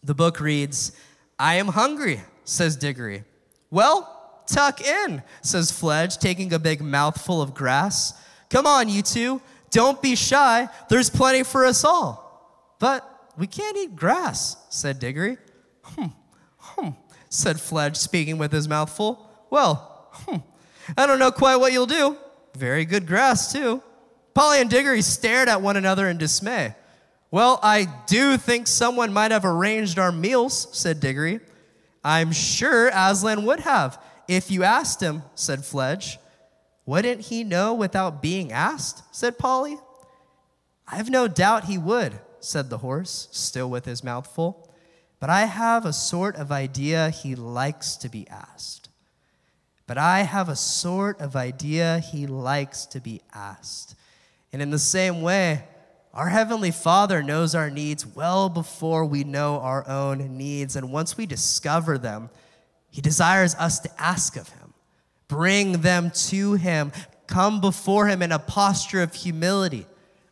The 0.02 0.14
book 0.14 0.40
reads, 0.40 0.92
I 1.38 1.54
am 1.54 1.68
hungry, 1.68 2.20
says 2.44 2.76
Diggory. 2.76 3.24
Well, 3.70 4.42
tuck 4.46 4.80
in, 4.80 5.22
says 5.42 5.72
Fledge, 5.72 6.18
taking 6.18 6.52
a 6.52 6.58
big 6.58 6.82
mouthful 6.82 7.40
of 7.40 7.54
grass. 7.54 8.12
Come 8.50 8.66
on, 8.66 8.88
you 8.88 9.02
two, 9.02 9.40
don't 9.70 10.00
be 10.00 10.14
shy. 10.14 10.68
There's 10.88 11.10
plenty 11.10 11.42
for 11.42 11.64
us 11.64 11.84
all. 11.84 12.76
But 12.78 13.32
we 13.36 13.46
can't 13.46 13.76
eat 13.76 13.96
grass, 13.96 14.56
said 14.68 14.98
Diggory. 14.98 15.38
Hmm, 15.82 16.06
hmm, 16.58 16.88
said 17.30 17.58
Fledge, 17.58 17.96
speaking 17.96 18.38
with 18.38 18.52
his 18.52 18.68
mouth 18.68 18.94
full. 18.94 19.28
Well, 19.50 20.08
hmm, 20.12 20.36
I 20.96 21.06
don't 21.06 21.18
know 21.18 21.32
quite 21.32 21.56
what 21.56 21.72
you'll 21.72 21.86
do. 21.86 22.16
Very 22.56 22.84
good 22.84 23.06
grass, 23.06 23.52
too. 23.52 23.82
Polly 24.34 24.60
and 24.60 24.70
Diggory 24.70 25.02
stared 25.02 25.48
at 25.48 25.62
one 25.62 25.76
another 25.76 26.08
in 26.08 26.18
dismay. 26.18 26.74
Well, 27.34 27.58
I 27.64 27.88
do 28.06 28.36
think 28.36 28.68
someone 28.68 29.12
might 29.12 29.32
have 29.32 29.44
arranged 29.44 29.98
our 29.98 30.12
meals, 30.12 30.68
said 30.70 31.00
Diggory. 31.00 31.40
I'm 32.04 32.30
sure 32.30 32.92
Aslan 32.94 33.44
would 33.44 33.58
have, 33.58 34.00
if 34.28 34.52
you 34.52 34.62
asked 34.62 35.02
him, 35.02 35.24
said 35.34 35.64
Fledge. 35.64 36.20
Wouldn't 36.86 37.22
he 37.22 37.42
know 37.42 37.74
without 37.74 38.22
being 38.22 38.52
asked? 38.52 39.02
said 39.12 39.36
Polly. 39.36 39.76
I've 40.86 41.10
no 41.10 41.26
doubt 41.26 41.64
he 41.64 41.76
would, 41.76 42.20
said 42.38 42.70
the 42.70 42.78
horse, 42.78 43.26
still 43.32 43.68
with 43.68 43.84
his 43.84 44.04
mouth 44.04 44.28
full. 44.32 44.72
But 45.18 45.28
I 45.28 45.46
have 45.46 45.84
a 45.84 45.92
sort 45.92 46.36
of 46.36 46.52
idea 46.52 47.10
he 47.10 47.34
likes 47.34 47.96
to 47.96 48.08
be 48.08 48.28
asked. 48.28 48.90
But 49.88 49.98
I 49.98 50.20
have 50.20 50.48
a 50.48 50.54
sort 50.54 51.20
of 51.20 51.34
idea 51.34 51.98
he 51.98 52.28
likes 52.28 52.86
to 52.86 53.00
be 53.00 53.22
asked. 53.34 53.96
And 54.52 54.62
in 54.62 54.70
the 54.70 54.78
same 54.78 55.20
way, 55.20 55.64
our 56.14 56.28
Heavenly 56.28 56.70
Father 56.70 57.24
knows 57.24 57.56
our 57.56 57.70
needs 57.70 58.06
well 58.06 58.48
before 58.48 59.04
we 59.04 59.24
know 59.24 59.58
our 59.58 59.86
own 59.88 60.38
needs. 60.38 60.76
And 60.76 60.92
once 60.92 61.16
we 61.16 61.26
discover 61.26 61.98
them, 61.98 62.30
He 62.88 63.00
desires 63.00 63.56
us 63.56 63.80
to 63.80 63.90
ask 64.00 64.36
of 64.36 64.48
Him, 64.48 64.74
bring 65.26 65.80
them 65.80 66.12
to 66.28 66.54
Him, 66.54 66.92
come 67.26 67.60
before 67.60 68.06
Him 68.06 68.22
in 68.22 68.30
a 68.30 68.38
posture 68.38 69.02
of 69.02 69.12
humility, 69.12 69.86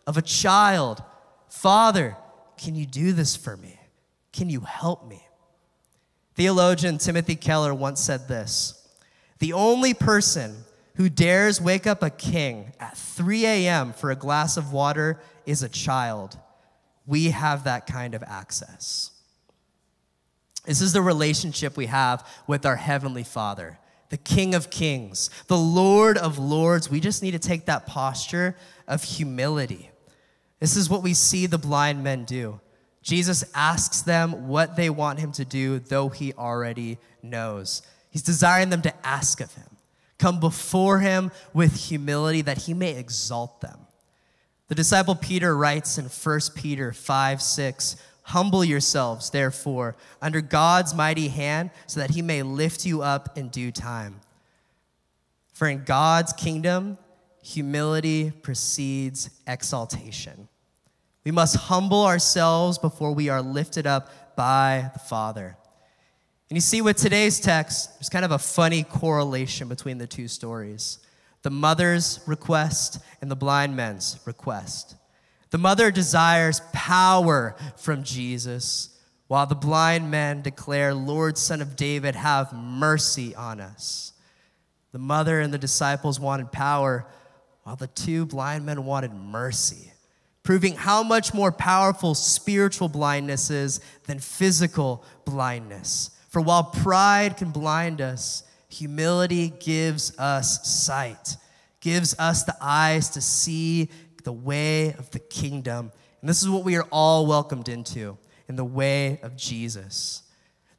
of 0.07 0.16
a 0.16 0.23
child. 0.23 1.03
Father, 1.49 2.16
can 2.57 2.77
you 2.77 2.87
do 2.87 3.12
this 3.12 3.35
for 3.35 3.57
me? 3.57 3.79
Can 4.33 4.49
you 4.49 4.61
help 4.61 5.09
me? 5.09 5.27
Theologian 6.37 6.99
Timothy 6.99 7.35
Keller 7.35 7.75
once 7.75 8.01
said 8.01 8.29
this 8.29 8.88
The 9.40 9.53
only 9.53 9.95
person 9.95 10.64
who 10.95 11.09
dares 11.09 11.61
wake 11.61 11.87
up 11.87 12.03
a 12.03 12.11
king 12.11 12.73
at 12.79 12.97
3 12.97 13.47
a.m. 13.47 13.92
for 13.92 14.11
a 14.11 14.16
glass 14.16 14.57
of 14.57 14.73
water 14.73 15.18
is 15.46 15.62
a 15.62 15.68
child. 15.68 16.38
We 17.07 17.31
have 17.31 17.64
that 17.64 17.87
kind 17.87 18.14
of 18.14 18.22
access. 18.22 19.11
This 20.64 20.81
is 20.81 20.92
the 20.92 21.02
relationship 21.02 21.76
we 21.76 21.87
have 21.87 22.26
with 22.46 22.64
our 22.64 22.76
Heavenly 22.76 23.24
Father, 23.24 23.78
the 24.11 24.16
King 24.16 24.55
of 24.55 24.70
Kings, 24.70 25.28
the 25.48 25.57
Lord 25.57 26.16
of 26.16 26.38
Lords. 26.38 26.88
We 26.88 27.00
just 27.00 27.22
need 27.22 27.33
to 27.33 27.38
take 27.38 27.66
that 27.66 27.87
posture 27.87 28.57
of 28.87 29.02
humility. 29.02 29.90
This 30.61 30.76
is 30.76 30.88
what 30.88 31.02
we 31.02 31.14
see 31.14 31.46
the 31.46 31.59
blind 31.59 32.05
men 32.05 32.24
do. 32.24 32.61
Jesus 33.02 33.44
asks 33.52 34.02
them 34.02 34.46
what 34.46 34.76
they 34.76 34.88
want 34.88 35.18
him 35.18 35.33
to 35.33 35.44
do, 35.44 35.81
though 35.81 36.09
he 36.09 36.33
already 36.35 36.98
knows. 37.20 37.83
He's 38.11 38.22
desiring 38.22 38.70
them 38.70 38.83
to 38.83 39.07
ask 39.07 39.40
of 39.40 39.52
him, 39.55 39.76
come 40.18 40.38
before 40.38 41.00
him 41.00 41.33
with 41.52 41.74
humility 41.74 42.42
that 42.42 42.59
he 42.59 42.74
may 42.74 42.96
exalt 42.96 43.61
them. 43.61 43.82
The 44.72 44.76
disciple 44.76 45.14
Peter 45.14 45.54
writes 45.54 45.98
in 45.98 46.06
1 46.06 46.40
Peter 46.54 46.94
5 46.94 47.42
6, 47.42 47.96
Humble 48.22 48.64
yourselves, 48.64 49.28
therefore, 49.28 49.96
under 50.22 50.40
God's 50.40 50.94
mighty 50.94 51.28
hand, 51.28 51.68
so 51.87 52.00
that 52.00 52.12
he 52.12 52.22
may 52.22 52.42
lift 52.42 52.87
you 52.87 53.02
up 53.02 53.37
in 53.37 53.50
due 53.50 53.70
time. 53.70 54.20
For 55.52 55.68
in 55.68 55.85
God's 55.85 56.32
kingdom, 56.32 56.96
humility 57.42 58.30
precedes 58.30 59.28
exaltation. 59.46 60.48
We 61.22 61.32
must 61.32 61.54
humble 61.54 62.06
ourselves 62.06 62.78
before 62.78 63.12
we 63.12 63.28
are 63.28 63.42
lifted 63.42 63.87
up 63.87 64.37
by 64.37 64.90
the 64.94 65.00
Father. 65.00 65.54
And 66.48 66.56
you 66.56 66.62
see, 66.62 66.80
with 66.80 66.96
today's 66.96 67.40
text, 67.40 67.98
there's 67.98 68.08
kind 68.08 68.24
of 68.24 68.30
a 68.30 68.38
funny 68.38 68.85
correlation 68.85 69.68
between 69.68 69.98
the 69.98 70.06
two 70.06 70.28
stories 70.28 70.98
the 71.42 71.50
mother's 71.50 72.20
request 72.26 72.98
and 73.20 73.31
the 73.31 73.37
blind 73.37 73.76
man's 73.76 74.18
request. 74.24 74.96
The 75.50 75.59
mother 75.59 75.90
desires 75.90 76.62
power 76.72 77.57
from 77.76 78.05
Jesus, 78.05 78.98
while 79.26 79.46
the 79.46 79.55
blind 79.55 80.11
men 80.11 80.42
declare, 80.42 80.94
Lord, 80.94 81.37
Son 81.37 81.61
of 81.61 81.76
David, 81.76 82.14
have 82.14 82.52
mercy 82.52 83.35
on 83.35 83.61
us. 83.61 84.12
The 84.92 84.98
mother 84.98 85.40
and 85.40 85.52
the 85.52 85.59
disciples 85.59 86.20
wanted 86.20 86.52
power, 86.52 87.07
while 87.64 87.76
the 87.76 87.87
two 87.87 88.26
blind 88.26 88.64
men 88.64 88.85
wanted 88.85 89.12
mercy, 89.12 89.92
proving 90.42 90.74
how 90.74 91.02
much 91.02 91.35
more 91.35 91.52
powerful 91.52 92.14
spiritual 92.14 92.88
blindness 92.88 93.50
is 93.50 93.81
than 94.07 94.18
physical 94.18 95.05
blindness. 95.24 96.11
For 96.28 96.40
while 96.40 96.64
pride 96.64 97.37
can 97.37 97.50
blind 97.50 98.00
us, 98.00 98.42
Humility 98.72 99.52
gives 99.61 100.18
us 100.18 100.66
sight, 100.66 101.37
gives 101.80 102.18
us 102.18 102.44
the 102.44 102.56
eyes 102.58 103.11
to 103.11 103.20
see 103.20 103.90
the 104.24 104.32
way 104.32 104.94
of 104.94 105.11
the 105.11 105.18
kingdom. 105.18 105.92
And 106.20 106.30
this 106.30 106.42
is 106.42 106.48
what 106.48 106.64
we 106.64 106.76
are 106.76 106.87
all 106.90 107.26
welcomed 107.26 107.68
into 107.68 108.16
in 108.48 108.56
the 108.56 108.64
way 108.64 109.20
of 109.22 109.37
Jesus. 109.37 110.22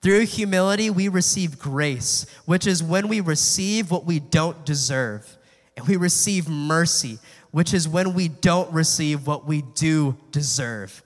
Through 0.02 0.26
humility, 0.26 0.90
we 0.90 1.08
receive 1.08 1.60
grace, 1.60 2.26
which 2.46 2.66
is 2.66 2.82
when 2.82 3.08
we 3.08 3.22
receive 3.22 3.92
what 3.92 4.06
we 4.06 4.20
don't 4.20 4.66
deserve. 4.66 5.38
And 5.78 5.88
we 5.88 5.96
receive 5.96 6.50
mercy, 6.50 7.20
which 7.52 7.76
is 7.76 7.88
when 7.88 8.16
we 8.16 8.28
don't 8.28 8.72
receive 8.74 9.28
what 9.28 9.46
we 9.46 9.62
do 9.62 10.18
deserve. 10.32 11.04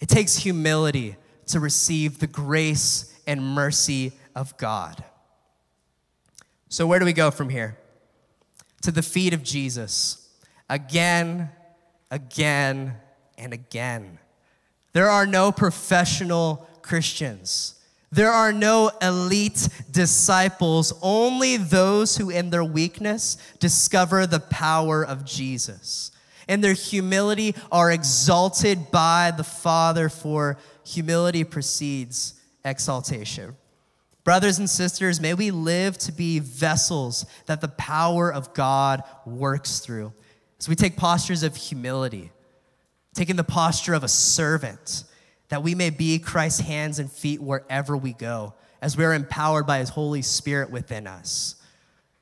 It 0.00 0.08
takes 0.08 0.36
humility 0.36 1.14
to 1.46 1.60
receive 1.60 2.18
the 2.18 2.26
grace 2.26 3.16
and 3.24 3.40
mercy 3.54 4.12
of 4.34 4.56
God. 4.56 5.04
So, 6.72 6.86
where 6.86 6.98
do 6.98 7.04
we 7.04 7.12
go 7.12 7.30
from 7.30 7.50
here? 7.50 7.76
To 8.80 8.90
the 8.90 9.02
feet 9.02 9.34
of 9.34 9.42
Jesus. 9.42 10.26
Again, 10.70 11.50
again, 12.10 12.94
and 13.36 13.52
again. 13.52 14.18
There 14.94 15.10
are 15.10 15.26
no 15.26 15.52
professional 15.52 16.66
Christians. 16.80 17.74
There 18.10 18.30
are 18.30 18.54
no 18.54 18.90
elite 19.02 19.68
disciples, 19.90 20.94
only 21.02 21.58
those 21.58 22.16
who, 22.16 22.30
in 22.30 22.48
their 22.48 22.64
weakness, 22.64 23.36
discover 23.58 24.26
the 24.26 24.40
power 24.40 25.04
of 25.04 25.26
Jesus. 25.26 26.10
In 26.48 26.62
their 26.62 26.72
humility, 26.72 27.54
are 27.70 27.92
exalted 27.92 28.90
by 28.90 29.30
the 29.36 29.44
Father, 29.44 30.08
for 30.08 30.56
humility 30.86 31.44
precedes 31.44 32.32
exaltation. 32.64 33.56
Brothers 34.24 34.58
and 34.58 34.70
sisters, 34.70 35.20
may 35.20 35.34
we 35.34 35.50
live 35.50 35.98
to 35.98 36.12
be 36.12 36.38
vessels 36.38 37.26
that 37.46 37.60
the 37.60 37.68
power 37.68 38.32
of 38.32 38.54
God 38.54 39.02
works 39.26 39.80
through. 39.80 40.12
As 40.60 40.68
we 40.68 40.76
take 40.76 40.96
postures 40.96 41.42
of 41.42 41.56
humility, 41.56 42.30
taking 43.14 43.34
the 43.34 43.42
posture 43.42 43.94
of 43.94 44.04
a 44.04 44.08
servant, 44.08 45.04
that 45.48 45.64
we 45.64 45.74
may 45.74 45.90
be 45.90 46.20
Christ's 46.20 46.60
hands 46.60 47.00
and 47.00 47.10
feet 47.10 47.40
wherever 47.42 47.96
we 47.96 48.12
go, 48.12 48.54
as 48.80 48.96
we 48.96 49.04
are 49.04 49.12
empowered 49.12 49.66
by 49.66 49.78
his 49.78 49.88
Holy 49.88 50.22
Spirit 50.22 50.70
within 50.70 51.08
us. 51.08 51.56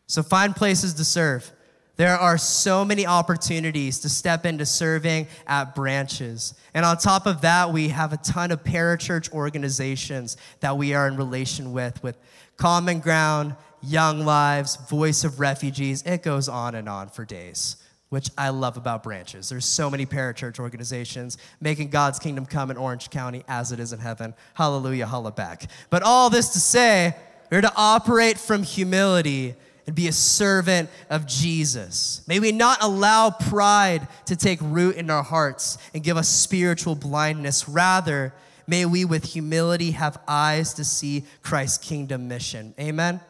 So 0.07 0.23
find 0.23 0.57
places 0.57 0.95
to 0.95 1.05
serve. 1.05 1.53
There 2.01 2.17
are 2.17 2.39
so 2.39 2.83
many 2.83 3.07
opportunities 3.07 3.99
to 3.99 4.09
step 4.09 4.47
into 4.47 4.65
serving 4.65 5.27
at 5.47 5.75
branches. 5.75 6.55
And 6.73 6.87
on 6.87 6.97
top 6.97 7.27
of 7.27 7.43
that, 7.43 7.75
we 7.75 7.89
have 7.89 8.15
a 8.15 8.17
ton 8.17 8.53
of 8.53 8.65
parachurch 8.65 9.31
organizations 9.33 10.39
that 10.61 10.79
we 10.79 10.95
are 10.95 11.07
in 11.09 11.19
relation 11.19 11.75
with, 11.75 12.03
with 12.03 12.17
Common 12.57 13.01
Ground, 13.01 13.55
Young 13.83 14.25
Lives, 14.25 14.77
Voice 14.89 15.25
of 15.25 15.41
Refugees. 15.41 16.03
It 16.07 16.23
goes 16.23 16.49
on 16.49 16.75
and 16.75 16.89
on 16.89 17.11
for 17.11 17.27
days 17.27 17.77
which 18.09 18.31
I 18.37 18.49
love 18.49 18.79
about 18.79 19.03
branches. 19.03 19.51
There's 19.51 19.67
so 19.67 19.91
many 19.91 20.07
parachurch 20.07 20.59
organizations 20.59 21.37
making 21.61 21.91
God's 21.91 22.19
kingdom 22.19 22.47
come 22.47 22.71
in 22.71 22.79
Orange 22.79 23.11
County 23.11 23.45
as 23.47 23.73
it 23.73 23.79
is 23.79 23.93
in 23.93 24.01
heaven. 24.01 24.33
Hallelujah, 24.55 25.07
holla 25.07 25.33
back. 25.33 25.71
But 25.91 26.03
all 26.03 26.31
this 26.31 26.49
to 26.55 26.61
say, 26.61 27.15
we're 27.53 27.61
to 27.61 27.73
operate 27.77 28.39
from 28.39 28.63
humility 28.63 29.55
and 29.91 29.97
be 29.97 30.07
a 30.07 30.13
servant 30.13 30.89
of 31.11 31.27
Jesus. 31.27 32.23
May 32.29 32.39
we 32.39 32.53
not 32.53 32.79
allow 32.81 33.31
pride 33.31 34.07
to 34.27 34.37
take 34.37 34.61
root 34.63 34.95
in 34.95 35.11
our 35.11 35.25
hearts 35.25 35.79
and 35.93 36.05
give 36.05 36.17
us 36.17 36.29
spiritual 36.29 36.95
blindness. 36.95 37.69
Rather, 37.69 38.33
may 38.69 38.87
we 38.87 39.05
with 39.05 39.25
humility 39.25 39.91
have 39.91 40.21
eyes 40.29 40.75
to 40.75 40.85
see 40.85 41.25
Christ's 41.43 41.79
kingdom 41.79 42.29
mission. 42.29 42.73
Amen. 42.79 43.21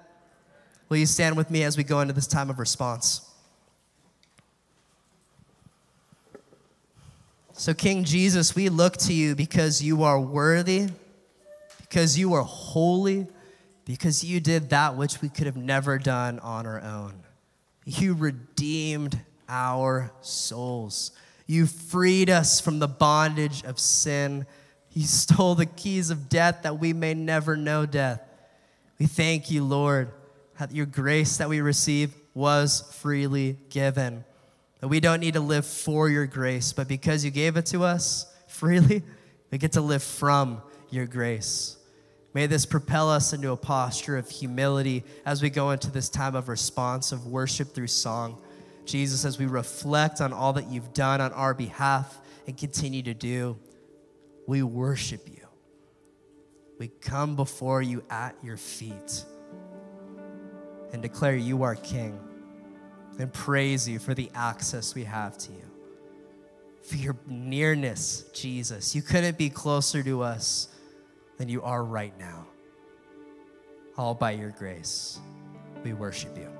Will 0.90 0.99
you 0.99 1.07
stand 1.07 1.35
with 1.35 1.51
me 1.51 1.62
as 1.62 1.79
we 1.79 1.83
go 1.83 2.01
into 2.01 2.12
this 2.12 2.27
time 2.27 2.51
of 2.51 2.59
response? 2.59 3.27
So, 7.55 7.73
King 7.73 8.05
Jesus, 8.05 8.55
we 8.55 8.68
look 8.68 8.99
to 8.99 9.14
you 9.14 9.35
because 9.35 9.83
you 9.83 10.03
are 10.03 10.20
worthy, 10.20 10.88
because 11.81 12.18
you 12.18 12.35
are 12.35 12.42
holy, 12.42 13.29
because 13.90 14.22
you 14.22 14.38
did 14.38 14.70
that 14.70 14.96
which 14.96 15.20
we 15.20 15.29
could 15.29 15.46
have 15.46 15.57
never 15.57 15.98
done 15.98 16.38
on 16.38 16.64
our 16.64 16.81
own. 16.81 17.12
You 17.85 18.14
redeemed 18.14 19.18
our 19.48 20.12
souls. 20.20 21.11
You 21.48 21.66
freed 21.66 22.31
us 22.31 22.61
from 22.61 22.79
the 22.79 22.87
bondage 22.87 23.64
of 23.64 23.81
sin. 23.81 24.46
You 24.92 25.03
stole 25.03 25.57
the 25.57 25.66
keys 25.66 26.11
of 26.11 26.29
death 26.29 26.61
that 26.62 26.79
we 26.79 26.92
may 26.92 27.14
never 27.14 27.57
know 27.57 27.85
death. 27.85 28.20
We 29.00 29.07
thank 29.07 29.50
you, 29.50 29.64
Lord, 29.64 30.12
that 30.61 30.72
your 30.72 30.87
grace 30.87 31.38
that 31.38 31.48
we 31.48 31.61
receive 31.61 32.14
was 32.33 32.83
freely 33.00 33.59
given. 33.70 34.24
That 34.79 34.87
we 34.87 35.00
don't 35.00 35.18
need 35.18 35.35
to 35.35 35.40
live 35.40 35.66
for 35.66 36.09
your 36.09 36.26
grace, 36.26 36.72
but 36.72 36.87
because 36.87 37.24
you 37.24 37.33
gave 37.33 37.57
it 37.57 37.66
to 37.66 37.83
us 37.83 38.33
freely, 38.46 39.03
we 39.50 39.59
get 39.59 39.72
to 39.72 39.81
live 39.81 40.05
from 40.05 40.62
your 40.90 41.07
grace. 41.07 41.76
May 42.33 42.47
this 42.47 42.64
propel 42.64 43.11
us 43.11 43.33
into 43.33 43.51
a 43.51 43.57
posture 43.57 44.16
of 44.16 44.29
humility 44.31 45.03
as 45.27 45.43
we 45.43 45.51
go 45.51 45.71
into 45.71 45.90
this 45.90 46.09
time 46.09 46.37
of 46.37 46.49
response, 46.49 47.11
of 47.11 47.27
worship 47.27 47.75
through 47.75 47.88
song. 47.88 48.38
Jesus, 48.85 49.25
as 49.25 49.38
we 49.38 49.47
reflect 49.47 50.21
on 50.21 50.33
all 50.33 50.53
that 50.53 50.69
you've 50.69 50.93
done 50.93 51.21
on 51.21 51.33
our 51.33 51.55
behalf 51.55 52.19
and 52.47 52.57
continue 52.57 53.03
to 53.03 53.14
do, 53.14 53.59
we 54.47 54.62
worship 54.62 55.29
you. 55.29 55.47
We 56.79 56.88
come 56.88 57.37
before 57.37 57.83
you 57.83 58.05
at 58.11 58.37
your 58.43 58.57
feet 58.57 59.25
and 60.93 61.03
declare 61.03 61.37
you 61.37 61.62
are 61.62 61.75
King 61.75 62.19
and 63.19 63.33
praise 63.33 63.88
you 63.88 63.99
for 63.99 64.14
the 64.14 64.31
access 64.35 64.95
we 64.95 65.05
have 65.05 65.37
to 65.38 65.53
you, 65.53 65.71
for 66.83 66.97
your 66.97 67.16
nearness, 67.27 68.25
Jesus. 68.33 68.95
You 68.95 69.03
couldn't 69.03 69.37
be 69.37 69.51
closer 69.51 70.03
to 70.03 70.23
us 70.23 70.69
than 71.40 71.48
you 71.48 71.62
are 71.62 71.83
right 71.85 72.12
now. 72.18 72.46
All 73.96 74.12
by 74.12 74.33
your 74.33 74.50
grace, 74.50 75.20
we 75.83 75.94
worship 75.94 76.37
you. 76.37 76.60